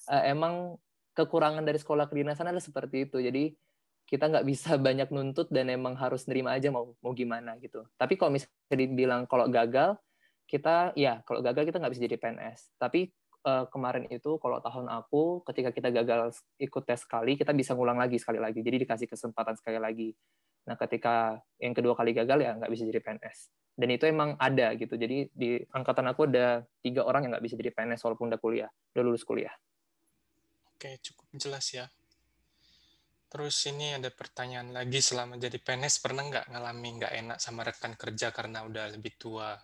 uh, 0.09 0.23
emang 0.25 0.79
kekurangan 1.15 1.63
dari 1.63 1.79
sekolah 1.79 2.07
kedinasan 2.09 2.51
adalah 2.51 2.63
seperti 2.63 3.07
itu. 3.11 3.19
Jadi 3.21 3.55
kita 4.05 4.31
nggak 4.31 4.47
bisa 4.47 4.77
banyak 4.87 5.09
nuntut 5.11 5.51
dan 5.51 5.71
emang 5.71 5.99
harus 5.99 6.25
nerima 6.31 6.55
aja 6.55 6.71
mau 6.71 6.95
mau 7.03 7.13
gimana 7.13 7.59
gitu. 7.61 7.85
Tapi 7.99 8.15
kalau 8.17 8.35
misalnya 8.35 8.77
dibilang 8.79 9.23
kalau 9.27 9.51
gagal, 9.51 9.99
kita 10.47 10.95
ya 10.95 11.21
kalau 11.27 11.41
gagal 11.43 11.69
kita 11.69 11.77
nggak 11.83 11.93
bisa 11.93 12.03
jadi 12.07 12.17
PNS. 12.17 12.59
Tapi 12.79 13.11
uh, 13.45 13.65
kemarin 13.69 14.09
itu 14.09 14.41
kalau 14.41 14.59
tahun 14.59 14.91
aku 14.91 15.45
ketika 15.53 15.71
kita 15.71 15.89
gagal 15.93 16.35
ikut 16.59 16.83
tes 16.83 17.05
sekali, 17.05 17.39
kita 17.39 17.53
bisa 17.53 17.77
ngulang 17.77 18.01
lagi 18.01 18.19
sekali 18.19 18.43
lagi. 18.43 18.65
Jadi 18.65 18.83
dikasih 18.83 19.07
kesempatan 19.07 19.55
sekali 19.61 19.79
lagi. 19.79 20.11
Nah 20.65 20.75
ketika 20.81 21.39
yang 21.61 21.77
kedua 21.77 21.93
kali 21.93 22.17
gagal 22.17 22.41
ya 22.41 22.57
nggak 22.57 22.73
bisa 22.73 22.85
jadi 22.89 23.01
PNS. 23.05 23.39
dan 23.75 23.91
itu 23.91 24.07
emang 24.07 24.39
ada 24.39 24.71
gitu 24.79 24.95
jadi 24.95 25.27
di 25.35 25.59
angkatan 25.75 26.07
aku 26.07 26.31
ada 26.31 26.63
tiga 26.79 27.03
orang 27.03 27.27
yang 27.27 27.31
nggak 27.35 27.45
bisa 27.45 27.59
jadi 27.59 27.75
PNS 27.75 28.07
walaupun 28.07 28.31
udah 28.31 28.39
kuliah 28.39 28.71
udah 28.95 29.03
lulus 29.03 29.27
kuliah 29.27 29.51
oke 30.79 30.91
cukup 31.03 31.27
jelas 31.35 31.67
ya 31.75 31.91
terus 33.27 33.59
ini 33.67 33.99
ada 33.99 34.15
pertanyaan 34.15 34.71
lagi 34.71 35.03
selama 35.03 35.35
jadi 35.43 35.59
PNS 35.59 35.99
pernah 35.99 36.23
nggak 36.23 36.55
ngalami 36.55 36.89
nggak 37.03 37.13
enak 37.19 37.39
sama 37.43 37.67
rekan 37.67 37.99
kerja 37.99 38.31
karena 38.31 38.63
udah 38.63 38.95
lebih 38.95 39.19
tua 39.19 39.59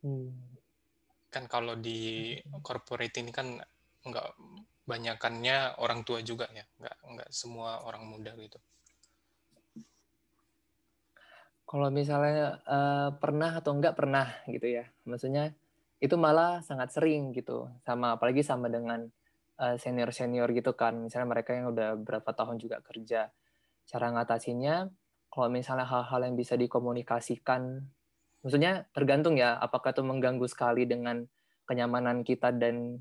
hmm. 0.00 0.51
Kan 1.32 1.48
kalau 1.48 1.74
di 1.80 2.36
corporate 2.60 3.16
ini 3.24 3.32
kan 3.32 3.56
nggak 4.04 4.26
banyakannya 4.84 5.80
orang 5.80 6.04
tua 6.04 6.20
juga 6.20 6.46
ya 6.52 6.66
nggak 6.78 6.96
nggak 7.16 7.28
semua 7.32 7.80
orang 7.88 8.04
muda 8.04 8.36
gitu 8.36 8.60
kalau 11.72 11.88
misalnya 11.88 12.60
uh, 12.68 13.16
pernah 13.16 13.56
atau 13.56 13.72
enggak 13.72 13.96
pernah 13.96 14.28
gitu 14.44 14.68
ya. 14.68 14.84
Maksudnya 15.08 15.56
itu 16.04 16.20
malah 16.20 16.60
sangat 16.60 16.92
sering 16.92 17.32
gitu. 17.32 17.64
Sama 17.80 18.20
apalagi 18.20 18.44
sama 18.44 18.68
dengan 18.68 19.08
uh, 19.56 19.80
senior-senior 19.80 20.52
gitu 20.52 20.76
kan. 20.76 21.00
Misalnya 21.00 21.32
mereka 21.32 21.56
yang 21.56 21.72
udah 21.72 21.96
berapa 21.96 22.28
tahun 22.28 22.60
juga 22.60 22.84
kerja. 22.84 23.32
Cara 23.88 24.06
ngatasinnya 24.12 24.92
kalau 25.32 25.48
misalnya 25.48 25.88
hal-hal 25.88 26.20
yang 26.28 26.36
bisa 26.36 26.60
dikomunikasikan 26.60 27.88
maksudnya 28.42 28.86
tergantung 28.90 29.38
ya 29.38 29.56
apakah 29.58 29.94
itu 29.94 30.02
mengganggu 30.02 30.46
sekali 30.50 30.84
dengan 30.84 31.24
kenyamanan 31.64 32.26
kita 32.26 32.50
dan 32.52 33.00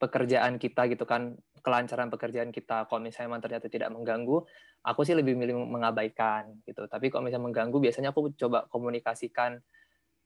pekerjaan 0.00 0.56
kita 0.56 0.88
gitu 0.88 1.04
kan 1.04 1.36
kelancaran 1.60 2.08
pekerjaan 2.08 2.50
kita. 2.50 2.88
Kalau 2.88 3.00
misalnya 3.04 3.28
memang 3.28 3.44
ternyata 3.44 3.68
tidak 3.68 3.92
mengganggu 3.92 4.40
aku 4.80 5.00
sih 5.04 5.12
lebih 5.12 5.36
milih 5.36 5.60
mengabaikan 5.68 6.56
gitu. 6.64 6.88
Tapi 6.88 7.12
kalau 7.12 7.28
misalnya 7.28 7.52
mengganggu 7.52 7.76
biasanya 7.76 8.10
aku 8.16 8.32
coba 8.34 8.64
komunikasikan. 8.72 9.60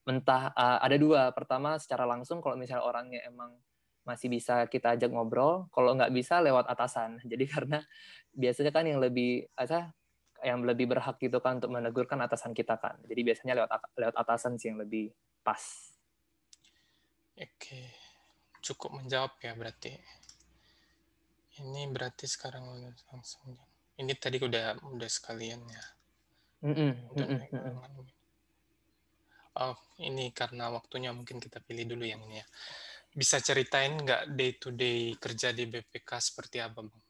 Mentah 0.05 0.53
uh, 0.53 0.79
ada 0.79 0.95
dua. 0.95 1.33
Pertama 1.35 1.75
secara 1.81 2.05
langsung 2.05 2.39
kalau 2.39 2.55
misalnya 2.55 2.85
orangnya 2.85 3.25
emang 3.25 3.57
masih 4.05 4.29
bisa 4.31 4.69
kita 4.69 4.95
ajak 4.95 5.11
ngobrol. 5.11 5.67
Kalau 5.73 5.97
nggak 5.97 6.13
bisa 6.15 6.39
lewat 6.39 6.69
atasan. 6.71 7.19
Jadi 7.31 7.45
karena 7.49 7.83
biasanya 8.31 8.71
kan 8.71 8.87
yang 8.87 9.03
lebih 9.03 9.49
apa 9.59 9.91
yang 10.45 10.61
lebih 10.61 10.85
berhak 10.85 11.17
gitu 11.17 11.41
kan 11.41 11.57
untuk 11.57 11.73
menegurkan 11.73 12.21
atasan 12.21 12.53
kita 12.53 12.77
kan 12.77 13.01
jadi 13.09 13.21
biasanya 13.25 13.53
lewat 13.57 13.69
lewat 13.97 14.15
atasan 14.21 14.61
sih 14.61 14.69
yang 14.69 14.77
lebih 14.77 15.09
pas 15.41 15.61
oke 17.33 18.05
cukup 18.65 18.97
menjawab 18.97 19.37
ya 19.45 19.53
berarti. 19.53 19.93
Ini 21.61 21.85
berarti 21.93 22.25
sekarang 22.25 22.65
langsung. 23.13 23.53
Ini 23.95 24.11
tadi 24.17 24.41
udah 24.41 24.81
udah 24.89 25.09
sekalian 25.09 25.61
ya. 25.69 25.85
Udah 27.13 27.27
Oh, 29.55 29.77
ini 30.03 30.35
karena 30.35 30.67
waktunya 30.67 31.15
mungkin 31.15 31.39
kita 31.39 31.63
pilih 31.63 31.87
dulu 31.87 32.03
yang 32.03 32.19
ini 32.27 32.43
ya. 32.43 32.47
Bisa 33.15 33.39
ceritain 33.39 33.95
nggak 33.95 34.35
day 34.35 34.51
to 34.59 34.75
day 34.75 35.15
kerja 35.15 35.55
di 35.55 35.63
BPK 35.63 36.11
seperti 36.19 36.59
apa, 36.59 36.83
Bang? 36.83 37.04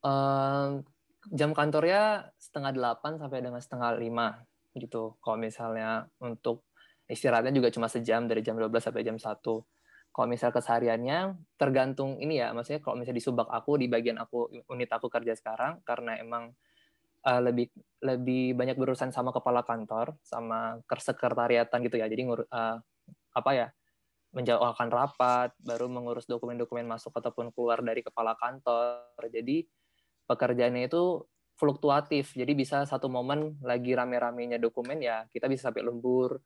Uh, 0.00 0.80
jam 1.28 1.52
kantornya 1.52 2.32
setengah 2.40 2.72
delapan 2.72 3.20
sampai 3.20 3.44
dengan 3.44 3.60
setengah 3.60 4.00
lima 4.00 4.40
gitu. 4.72 5.20
Kalau 5.20 5.36
misalnya 5.36 6.08
untuk 6.24 6.64
istirahatnya 7.10 7.52
juga 7.52 7.68
cuma 7.74 7.90
sejam 7.90 8.24
dari 8.24 8.40
jam 8.40 8.56
12 8.56 8.70
sampai 8.80 9.02
jam 9.02 9.18
1 9.18 9.42
kalau 10.10 10.26
misal 10.26 10.50
kesehariannya 10.50 11.38
tergantung 11.54 12.18
ini 12.18 12.42
ya 12.42 12.50
maksudnya 12.50 12.82
kalau 12.82 12.98
misalnya 12.98 13.18
di 13.22 13.24
subak 13.24 13.46
aku 13.46 13.78
di 13.78 13.86
bagian 13.86 14.18
aku 14.18 14.50
unit 14.66 14.90
aku 14.90 15.06
kerja 15.06 15.38
sekarang 15.38 15.82
karena 15.86 16.18
emang 16.18 16.50
uh, 17.26 17.40
lebih 17.40 17.70
lebih 18.02 18.58
banyak 18.58 18.74
berurusan 18.74 19.14
sama 19.14 19.30
kepala 19.30 19.62
kantor 19.62 20.16
sama 20.24 20.80
sekretariatan 20.88 21.78
gitu 21.84 21.96
ya. 22.00 22.06
Jadi 22.08 22.22
ngur, 22.26 22.42
uh, 22.48 22.76
apa 23.36 23.50
ya 23.54 23.68
menjauhkan 24.30 24.88
rapat 24.94 25.50
baru 25.58 25.90
mengurus 25.90 26.26
dokumen-dokumen 26.30 26.86
masuk 26.86 27.10
ataupun 27.14 27.50
keluar 27.54 27.82
dari 27.82 28.00
kepala 28.02 28.38
kantor. 28.38 29.02
Jadi 29.30 29.66
pekerjaannya 30.30 30.86
itu 30.86 31.26
fluktuatif. 31.58 32.38
Jadi 32.38 32.52
bisa 32.54 32.86
satu 32.86 33.10
momen 33.10 33.58
lagi 33.66 33.92
rame-ramenya 33.92 34.62
dokumen 34.62 35.02
ya 35.02 35.26
kita 35.34 35.50
bisa 35.50 35.68
sampai 35.68 35.82
lembur. 35.82 36.38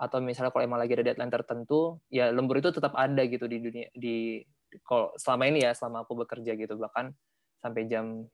Atau 0.00 0.24
misalnya 0.24 0.48
kalau 0.48 0.64
emang 0.64 0.80
lagi 0.80 0.96
ada 0.96 1.12
deadline 1.12 1.28
tertentu 1.28 2.00
ya 2.08 2.32
lembur 2.32 2.56
itu 2.56 2.72
tetap 2.72 2.96
ada 2.96 3.20
gitu 3.28 3.44
di 3.44 3.60
dunia 3.60 3.86
di 3.92 4.40
kalau 4.88 5.12
selama 5.20 5.44
ini 5.52 5.60
ya 5.68 5.76
selama 5.76 6.08
aku 6.08 6.24
bekerja 6.24 6.56
gitu. 6.56 6.80
Bahkan 6.80 7.12
sampai 7.60 7.84
jam 7.84 8.24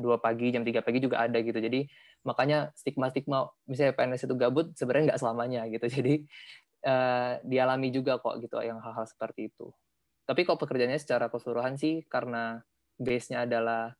2 0.00 0.16
pagi 0.16 0.48
jam 0.48 0.64
3 0.64 0.80
pagi 0.80 0.98
juga 1.04 1.20
ada 1.20 1.36
gitu. 1.44 1.60
Jadi 1.60 1.84
makanya 2.24 2.72
stigma 2.72 3.12
stigma 3.12 3.46
misalnya 3.68 3.92
PNS 3.92 4.24
itu 4.24 4.34
gabut 4.40 4.72
sebenarnya 4.74 5.14
nggak 5.14 5.20
selamanya 5.20 5.62
gitu. 5.68 5.86
Jadi 6.00 6.14
uh, 6.88 7.36
dialami 7.44 7.92
juga 7.92 8.16
kok 8.16 8.40
gitu 8.40 8.56
yang 8.64 8.80
hal-hal 8.80 9.04
seperti 9.04 9.52
itu. 9.52 9.68
Tapi 10.24 10.46
kalau 10.46 10.58
pekerjaannya 10.62 10.98
secara 10.98 11.26
keseluruhan 11.28 11.74
sih 11.76 12.06
karena 12.06 12.62
base-nya 13.00 13.48
adalah 13.48 13.96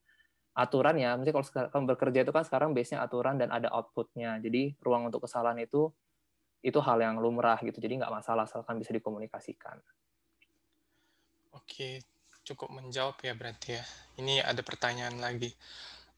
aturan 0.60 0.96
ya 1.00 1.16
misalnya 1.16 1.34
kalau 1.40 1.46
sekarang 1.48 1.84
bekerja 1.88 2.18
itu 2.28 2.32
kan 2.36 2.44
sekarang 2.44 2.70
base-nya 2.76 3.00
aturan 3.00 3.40
dan 3.40 3.48
ada 3.48 3.72
output-nya. 3.72 4.36
Jadi 4.44 4.76
ruang 4.84 5.08
untuk 5.08 5.24
kesalahan 5.24 5.58
itu 5.64 5.88
itu 6.60 6.76
hal 6.84 7.00
yang 7.00 7.16
lumrah 7.16 7.56
gitu. 7.64 7.80
Jadi 7.80 8.04
nggak 8.04 8.12
masalah 8.12 8.44
asalkan 8.44 8.76
bisa 8.76 8.92
dikomunikasikan. 8.92 9.80
Oke 11.56 12.04
cukup 12.44 12.72
menjawab 12.74 13.16
ya 13.22 13.32
berarti 13.36 13.78
ya. 13.78 13.84
Ini 14.18 14.42
ada 14.42 14.60
pertanyaan 14.64 15.22
lagi. 15.22 15.54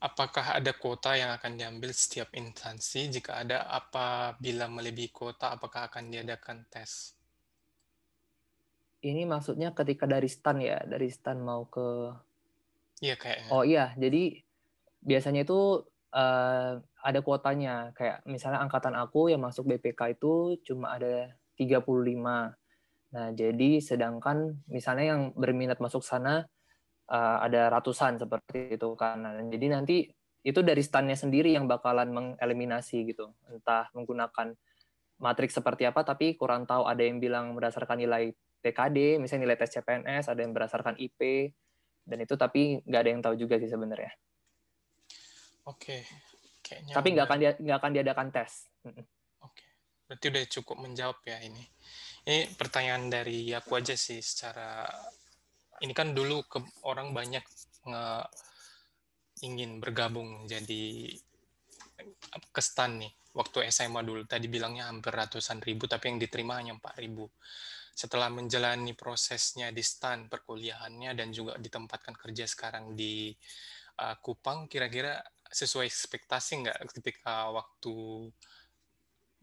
Apakah 0.02 0.58
ada 0.58 0.74
kuota 0.74 1.14
yang 1.14 1.30
akan 1.30 1.54
diambil 1.54 1.94
setiap 1.94 2.34
instansi? 2.34 3.06
Jika 3.06 3.46
ada 3.46 3.70
apabila 3.70 4.66
melebihi 4.66 5.14
kuota 5.14 5.54
apakah 5.54 5.86
akan 5.86 6.10
diadakan 6.10 6.66
tes? 6.66 7.14
Ini 9.02 9.26
maksudnya 9.26 9.70
ketika 9.70 10.10
dari 10.10 10.26
stan 10.26 10.58
ya. 10.58 10.82
Dari 10.82 11.06
stan 11.06 11.38
mau 11.38 11.70
ke 11.70 12.10
iya 13.02 13.18
kayaknya 13.18 13.50
oh 13.50 13.66
iya 13.66 13.90
jadi 13.98 14.38
biasanya 15.02 15.42
itu 15.42 15.82
uh, 16.14 16.78
ada 17.02 17.18
kuotanya. 17.24 17.90
Kayak 17.96 18.22
misalnya 18.28 18.62
angkatan 18.62 18.94
aku 18.94 19.32
yang 19.32 19.42
masuk 19.42 19.66
BPK 19.66 20.16
itu 20.16 20.60
cuma 20.62 20.94
ada 20.96 21.34
35. 21.58 21.82
Nah, 23.12 23.28
jadi 23.36 23.70
sedangkan 23.82 24.62
misalnya 24.70 25.16
yang 25.16 25.22
berminat 25.36 25.82
masuk 25.82 26.00
sana 26.00 26.46
uh, 27.12 27.38
ada 27.42 27.68
ratusan 27.68 28.22
seperti 28.22 28.78
itu 28.78 28.88
kan. 28.96 29.20
Nah, 29.20 29.32
jadi 29.50 29.66
nanti 29.76 30.08
itu 30.42 30.60
dari 30.64 30.82
standnya 30.82 31.18
sendiri 31.18 31.52
yang 31.52 31.68
bakalan 31.68 32.08
mengeliminasi 32.14 33.04
gitu. 33.10 33.34
Entah 33.50 33.90
menggunakan 33.92 34.54
matrik 35.22 35.52
seperti 35.52 35.86
apa, 35.86 36.02
tapi 36.02 36.34
kurang 36.38 36.64
tahu. 36.64 36.88
Ada 36.88 37.02
yang 37.04 37.18
bilang 37.22 37.54
berdasarkan 37.54 38.00
nilai 38.00 38.32
TKD, 38.62 39.18
misalnya 39.18 39.50
nilai 39.50 39.58
tes 39.58 39.70
CPNS, 39.74 40.30
ada 40.30 40.40
yang 40.42 40.54
berdasarkan 40.54 40.94
IP, 40.98 41.50
dan 42.02 42.18
itu 42.22 42.34
tapi 42.34 42.82
nggak 42.82 43.00
ada 43.00 43.10
yang 43.10 43.22
tahu 43.22 43.34
juga 43.38 43.58
sih 43.58 43.70
sebenarnya. 43.70 44.12
Oke, 45.70 46.02
kayaknya. 46.62 46.94
Tapi 46.94 47.08
nggak 47.14 47.26
akan 47.26 47.38
nggak 47.62 47.78
akan 47.78 47.92
diadakan 47.94 48.28
tes. 48.34 48.66
Oke, 49.42 49.64
berarti 50.10 50.26
udah 50.30 50.44
cukup 50.60 50.76
menjawab 50.82 51.18
ya 51.22 51.38
ini. 51.42 51.62
Ini 52.22 52.54
pertanyaan 52.54 53.10
dari 53.10 53.50
aku 53.54 53.78
aja 53.78 53.94
sih 53.98 54.22
secara 54.22 54.86
ini 55.82 55.90
kan 55.90 56.14
dulu 56.14 56.46
ke, 56.46 56.62
orang 56.86 57.10
banyak 57.10 57.42
nge, 57.86 58.04
ingin 59.42 59.82
bergabung 59.82 60.46
jadi 60.46 61.10
kestan 62.54 63.02
nih 63.02 63.12
waktu 63.34 63.66
SMA 63.74 64.06
dulu 64.06 64.22
tadi 64.28 64.46
bilangnya 64.46 64.86
hampir 64.86 65.10
ratusan 65.10 65.58
ribu 65.64 65.90
tapi 65.90 66.14
yang 66.14 66.18
diterima 66.22 66.62
hanya 66.62 66.78
empat 66.78 66.94
ribu 67.02 67.26
setelah 67.92 68.32
menjalani 68.32 68.96
prosesnya 68.96 69.68
di 69.68 69.84
stan 69.84 70.26
perkuliahannya 70.26 71.12
dan 71.12 71.28
juga 71.28 71.60
ditempatkan 71.60 72.16
kerja 72.16 72.48
sekarang 72.48 72.96
di 72.96 73.36
uh, 74.00 74.16
Kupang 74.18 74.66
kira-kira 74.66 75.20
sesuai 75.52 75.84
ekspektasi 75.84 76.64
nggak 76.64 76.78
ketika 76.96 77.52
waktu 77.52 77.94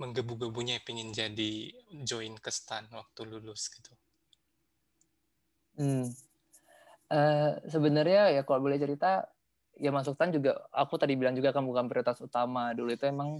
menggebu-gebunya 0.01 0.81
pengen 0.81 1.13
jadi 1.13 1.69
join 2.01 2.39
ke 2.41 2.49
stan 2.49 2.87
waktu 2.89 3.21
lulus 3.27 3.69
gitu? 3.69 3.93
Hmm. 5.77 6.09
Uh, 7.09 7.57
sebenarnya 7.69 8.33
ya 8.33 8.41
kalau 8.45 8.65
boleh 8.65 8.81
cerita 8.81 9.27
ya 9.77 9.93
masuk 9.93 10.17
stan 10.17 10.33
juga 10.33 10.57
aku 10.73 10.97
tadi 10.97 11.13
bilang 11.15 11.37
juga 11.37 11.53
kan 11.53 11.63
bukan 11.63 11.87
prioritas 11.87 12.19
utama 12.19 12.73
dulu 12.73 12.91
itu 12.91 13.05
emang 13.05 13.39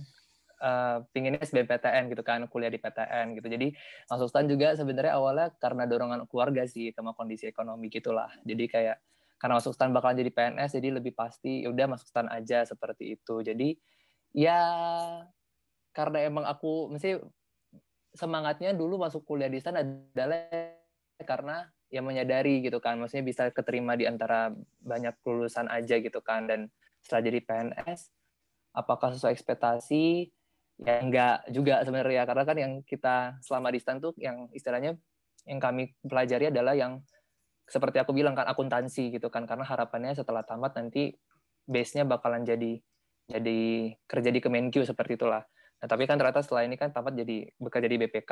uh, 0.59 1.03
pinginnya 1.11 1.41
SBMPTN 1.41 2.11
gitu 2.11 2.21
kan 2.21 2.45
kuliah 2.51 2.71
di 2.71 2.79
PTN 2.79 3.35
gitu. 3.39 3.47
Jadi 3.47 3.73
masuk 4.11 4.27
stan 4.29 4.45
juga 4.45 4.75
sebenarnya 4.75 5.15
awalnya 5.15 5.47
karena 5.57 5.83
dorongan 5.87 6.27
keluarga 6.29 6.67
sih 6.67 6.91
sama 6.93 7.15
kondisi 7.15 7.49
ekonomi 7.49 7.87
gitulah. 7.89 8.29
Jadi 8.43 8.65
kayak 8.67 8.97
karena 9.39 9.55
masuk 9.55 9.71
stan 9.71 9.95
bakalan 9.95 10.19
jadi 10.19 10.31
PNS 10.35 10.71
jadi 10.75 10.89
lebih 10.99 11.15
pasti 11.15 11.63
ya 11.63 11.71
udah 11.71 11.85
masuk 11.95 12.07
stan 12.11 12.27
aja 12.27 12.67
seperti 12.67 13.15
itu. 13.15 13.39
Jadi 13.39 13.79
ya 14.35 14.61
karena 15.95 16.27
emang 16.27 16.45
aku 16.45 16.91
mesti 16.91 17.17
semangatnya 18.13 18.75
dulu 18.75 18.99
masuk 18.99 19.23
kuliah 19.23 19.49
di 19.49 19.57
stan 19.63 19.79
adalah 19.79 20.49
karena 21.23 21.67
yang 21.89 22.05
menyadari 22.05 22.61
gitu 22.61 22.77
kan 22.77 23.01
maksudnya 23.01 23.25
bisa 23.25 23.49
keterima 23.49 23.97
di 23.97 24.05
antara 24.05 24.53
banyak 24.83 25.17
lulusan 25.23 25.71
aja 25.71 25.97
gitu 25.97 26.19
kan. 26.19 26.45
Dan 26.45 26.67
setelah 26.99 27.23
jadi 27.25 27.39
PNS 27.41 28.11
apakah 28.75 29.15
sesuai 29.15 29.33
ekspektasi 29.33 30.29
ya 30.79 31.03
enggak 31.03 31.35
juga 31.51 31.83
sebenarnya 31.83 32.23
karena 32.23 32.43
kan 32.47 32.57
yang 32.57 32.73
kita 32.87 33.35
selama 33.43 33.67
di 33.71 33.79
stan 33.83 33.99
tuh 33.99 34.15
yang 34.15 34.47
istilahnya 34.55 34.95
yang 35.43 35.59
kami 35.59 35.91
pelajari 36.03 36.51
adalah 36.51 36.75
yang 36.75 37.03
seperti 37.69 38.01
aku 38.01 38.15
bilang 38.15 38.33
kan 38.33 38.47
akuntansi 38.47 39.13
gitu 39.13 39.27
kan 39.29 39.45
karena 39.45 39.67
harapannya 39.67 40.15
setelah 40.15 40.41
tamat 40.41 40.73
nanti 40.79 41.13
base-nya 41.69 42.07
bakalan 42.07 42.47
jadi 42.47 42.81
jadi 43.29 43.93
kerja 44.09 44.29
di 44.33 44.41
Kemenkyu 44.41 44.81
seperti 44.89 45.13
itulah. 45.13 45.45
Nah, 45.79 45.87
tapi 45.87 46.09
kan 46.09 46.17
ternyata 46.17 46.41
setelah 46.41 46.65
ini 46.65 46.75
kan 46.75 46.89
tamat 46.89 47.13
jadi 47.13 47.45
bekerja 47.61 47.85
di 47.85 47.97
BPK 48.01 48.31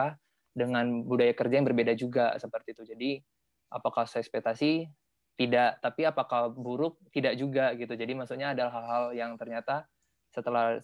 dengan 0.58 1.06
budaya 1.06 1.38
kerja 1.38 1.62
yang 1.62 1.68
berbeda 1.70 1.94
juga 1.94 2.34
seperti 2.42 2.74
itu. 2.74 2.84
Jadi 2.90 3.22
apakah 3.70 4.10
saya 4.10 4.26
ekspektasi 4.26 4.90
tidak, 5.38 5.78
tapi 5.86 6.02
apakah 6.10 6.50
buruk 6.50 6.98
tidak 7.14 7.38
juga 7.38 7.78
gitu. 7.78 7.94
Jadi 7.94 8.18
maksudnya 8.18 8.58
ada 8.58 8.74
hal-hal 8.74 9.14
yang 9.14 9.38
ternyata 9.38 9.86
setelah 10.34 10.82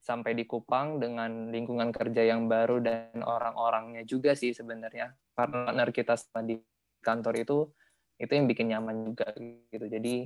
sampai 0.00 0.38
di 0.38 0.46
Kupang 0.46 1.02
dengan 1.02 1.50
lingkungan 1.50 1.90
kerja 1.90 2.22
yang 2.22 2.46
baru 2.46 2.78
dan 2.78 3.18
orang-orangnya 3.26 4.06
juga 4.06 4.38
sih 4.38 4.54
sebenarnya 4.54 5.10
partner 5.34 5.90
kita 5.90 6.14
di 6.46 6.56
kantor 7.02 7.34
itu 7.42 7.58
itu 8.16 8.32
yang 8.32 8.46
bikin 8.48 8.72
nyaman 8.72 9.12
juga 9.12 9.28
gitu. 9.70 9.86
Jadi 9.86 10.24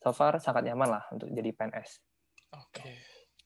so 0.00 0.10
far 0.10 0.40
sangat 0.42 0.66
nyaman 0.72 0.88
lah 0.98 1.04
untuk 1.12 1.30
jadi 1.30 1.50
PNS. 1.54 1.90
Oke, 2.56 2.98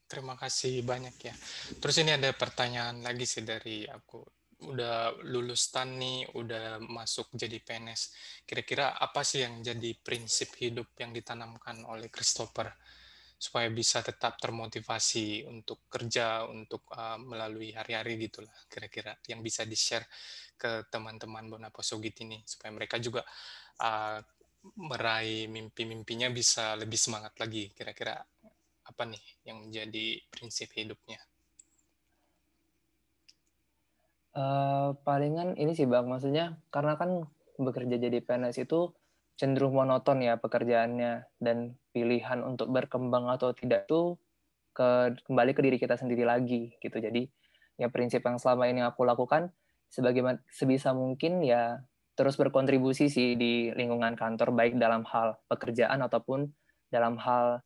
terima 0.08 0.38
kasih 0.38 0.80
banyak 0.80 1.16
ya. 1.20 1.34
Terus 1.76 1.96
ini 2.00 2.16
ada 2.16 2.32
pertanyaan 2.32 3.04
lagi 3.04 3.28
sih 3.28 3.44
dari 3.44 3.84
aku 3.84 4.24
udah 4.64 5.20
lulus 5.28 5.68
TAN 5.68 6.00
nih, 6.00 6.32
udah 6.32 6.80
masuk 6.80 7.28
jadi 7.36 7.60
PNS. 7.60 8.02
Kira-kira 8.48 8.96
apa 8.96 9.20
sih 9.20 9.44
yang 9.44 9.60
jadi 9.60 9.92
prinsip 10.00 10.56
hidup 10.56 10.96
yang 10.96 11.12
ditanamkan 11.12 11.84
oleh 11.84 12.08
Christopher 12.08 12.72
supaya 13.34 13.68
bisa 13.68 14.00
tetap 14.00 14.40
termotivasi 14.40 15.44
untuk 15.44 15.84
kerja, 15.90 16.48
untuk 16.48 16.88
uh, 16.94 17.20
melalui 17.20 17.74
hari-hari 17.74 18.16
gitulah 18.16 18.54
kira-kira 18.70 19.18
yang 19.28 19.44
bisa 19.44 19.68
di-share 19.68 20.06
ke 20.54 20.88
teman-teman 20.88 21.50
Bonaposogit 21.50 22.14
ini 22.24 22.40
supaya 22.46 22.72
mereka 22.72 22.96
juga 23.02 23.26
uh, 23.82 24.18
meraih 24.80 25.44
mimpi-mimpinya 25.52 26.32
bisa 26.32 26.72
lebih 26.78 26.96
semangat 26.96 27.36
lagi. 27.36 27.68
Kira-kira 27.76 28.16
apa 28.84 29.02
nih 29.04 29.24
yang 29.44 29.68
menjadi 29.68 30.20
prinsip 30.32 30.72
hidupnya? 30.72 31.20
Uh, 34.34 34.98
palingan 35.06 35.54
ini 35.54 35.78
sih 35.78 35.86
bang, 35.86 36.10
maksudnya 36.10 36.58
karena 36.74 36.98
kan 36.98 37.30
bekerja 37.54 38.02
jadi 38.02 38.18
PNS 38.18 38.66
itu 38.66 38.90
cenderung 39.34 39.74
monoton 39.74 40.22
ya 40.22 40.38
pekerjaannya 40.38 41.26
dan 41.42 41.74
pilihan 41.90 42.42
untuk 42.46 42.70
berkembang 42.70 43.26
atau 43.30 43.50
tidak 43.50 43.90
tuh 43.90 44.18
ke 44.74 45.14
kembali 45.26 45.52
ke 45.54 45.60
diri 45.62 45.76
kita 45.78 45.98
sendiri 45.98 46.26
lagi 46.26 46.74
gitu. 46.78 46.98
Jadi 46.98 47.26
ya 47.78 47.90
prinsip 47.90 48.22
yang 48.22 48.38
selama 48.38 48.70
ini 48.70 48.82
aku 48.82 49.02
lakukan 49.02 49.50
sebagaimana 49.90 50.42
sebisa 50.50 50.94
mungkin 50.94 51.42
ya 51.42 51.82
terus 52.14 52.38
berkontribusi 52.38 53.10
sih 53.10 53.34
di 53.34 53.74
lingkungan 53.74 54.14
kantor 54.14 54.54
baik 54.54 54.78
dalam 54.78 55.02
hal 55.06 55.38
pekerjaan 55.50 55.98
ataupun 56.06 56.46
dalam 56.90 57.18
hal 57.18 57.58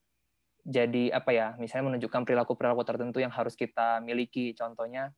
jadi 0.65 1.13
apa 1.13 1.31
ya 1.33 1.47
misalnya 1.61 1.93
menunjukkan 1.93 2.25
perilaku-perilaku 2.25 2.83
tertentu 2.85 3.21
yang 3.21 3.33
harus 3.33 3.57
kita 3.57 4.01
miliki 4.01 4.57
contohnya 4.57 5.13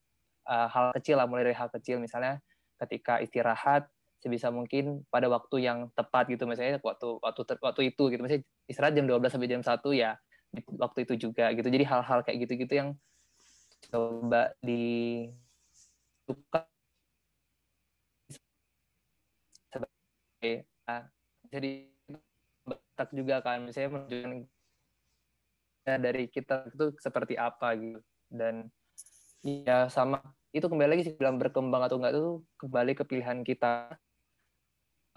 uh, 0.51 0.67
hal 0.67 0.91
kecil 0.99 1.19
lah 1.19 1.31
mulai 1.31 1.47
dari 1.47 1.59
hal 1.59 1.71
kecil 1.71 2.03
misalnya 2.03 2.43
ketika 2.83 3.23
istirahat 3.23 3.87
sebisa 4.21 4.53
mungkin 4.53 5.05
pada 5.09 5.27
waktu 5.33 5.65
yang 5.65 5.89
tepat 5.97 6.29
gitu. 6.29 6.45
Misalnya 6.45 6.79
waktu 6.81 7.19
waktu 7.21 7.41
waktu 7.61 7.83
itu 7.93 8.03
gitu. 8.13 8.21
Misalnya 8.21 8.45
istirahat 8.69 8.95
jam 8.97 9.09
12 9.09 9.33
sampai 9.33 9.49
jam 9.51 9.65
1 9.65 9.91
ya 9.97 10.21
waktu 10.77 10.99
itu 11.09 11.29
juga 11.29 11.51
gitu. 11.57 11.69
Jadi 11.69 11.85
hal-hal 11.89 12.21
kayak 12.23 12.39
gitu-gitu 12.47 12.75
yang 12.77 12.89
coba 13.91 14.53
di 14.61 15.27
jadi 21.51 21.91
batak 22.65 23.09
juga 23.17 23.41
kan. 23.43 23.65
Misalnya 23.67 23.91
menunjukkan 24.05 24.47
dari 26.01 26.29
kita 26.31 26.71
itu 26.71 26.95
seperti 27.01 27.35
apa 27.41 27.75
gitu. 27.75 28.01
Dan 28.31 28.71
ya 29.43 29.89
sama 29.89 30.21
itu 30.53 30.67
kembali 30.67 30.91
lagi 30.99 31.03
sih 31.07 31.15
bilang 31.17 31.39
berkembang 31.39 31.83
atau 31.87 31.97
enggak 31.99 32.13
itu 32.15 32.43
kembali 32.59 32.93
ke 32.99 33.05
pilihan 33.07 33.39
kita 33.47 33.97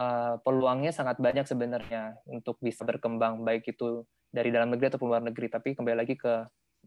uh, 0.04 0.34
peluangnya 0.44 0.92
sangat 0.92 1.18
banyak 1.24 1.48
sebenarnya 1.48 2.20
untuk 2.28 2.60
bisa 2.60 2.84
berkembang 2.84 3.40
baik 3.48 3.72
itu 3.72 4.04
dari 4.34 4.52
dalam 4.52 4.74
negeri 4.74 4.92
atau 4.92 5.00
luar 5.06 5.24
negeri 5.24 5.48
tapi 5.48 5.78
kembali 5.78 5.98
lagi 6.04 6.20
ke 6.20 6.44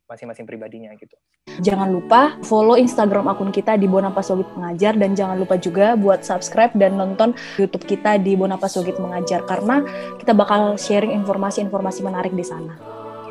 masing-masing 0.07 0.45
pribadinya 0.47 0.93
gitu. 0.95 1.17
Jangan 1.65 1.89
lupa 1.89 2.37
follow 2.45 2.77
Instagram 2.77 3.33
akun 3.33 3.51
kita 3.51 3.81
di 3.81 3.89
Bonapasogit 3.89 4.47
Mengajar 4.55 4.95
dan 4.95 5.17
jangan 5.17 5.41
lupa 5.41 5.57
juga 5.57 5.97
buat 5.97 6.23
subscribe 6.23 6.77
dan 6.77 7.01
nonton 7.01 7.33
YouTube 7.57 7.89
kita 7.89 8.21
di 8.21 8.37
Bonapasogit 8.37 9.01
Mengajar 9.01 9.43
karena 9.49 9.83
kita 10.21 10.37
bakal 10.37 10.77
sharing 10.77 11.17
informasi-informasi 11.17 12.05
menarik 12.05 12.37
di 12.37 12.45
sana. 12.45 12.77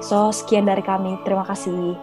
So, 0.04 0.34
sekian 0.34 0.68
dari 0.68 0.84
kami. 0.84 1.22
Terima 1.24 1.48
kasih. 1.48 1.96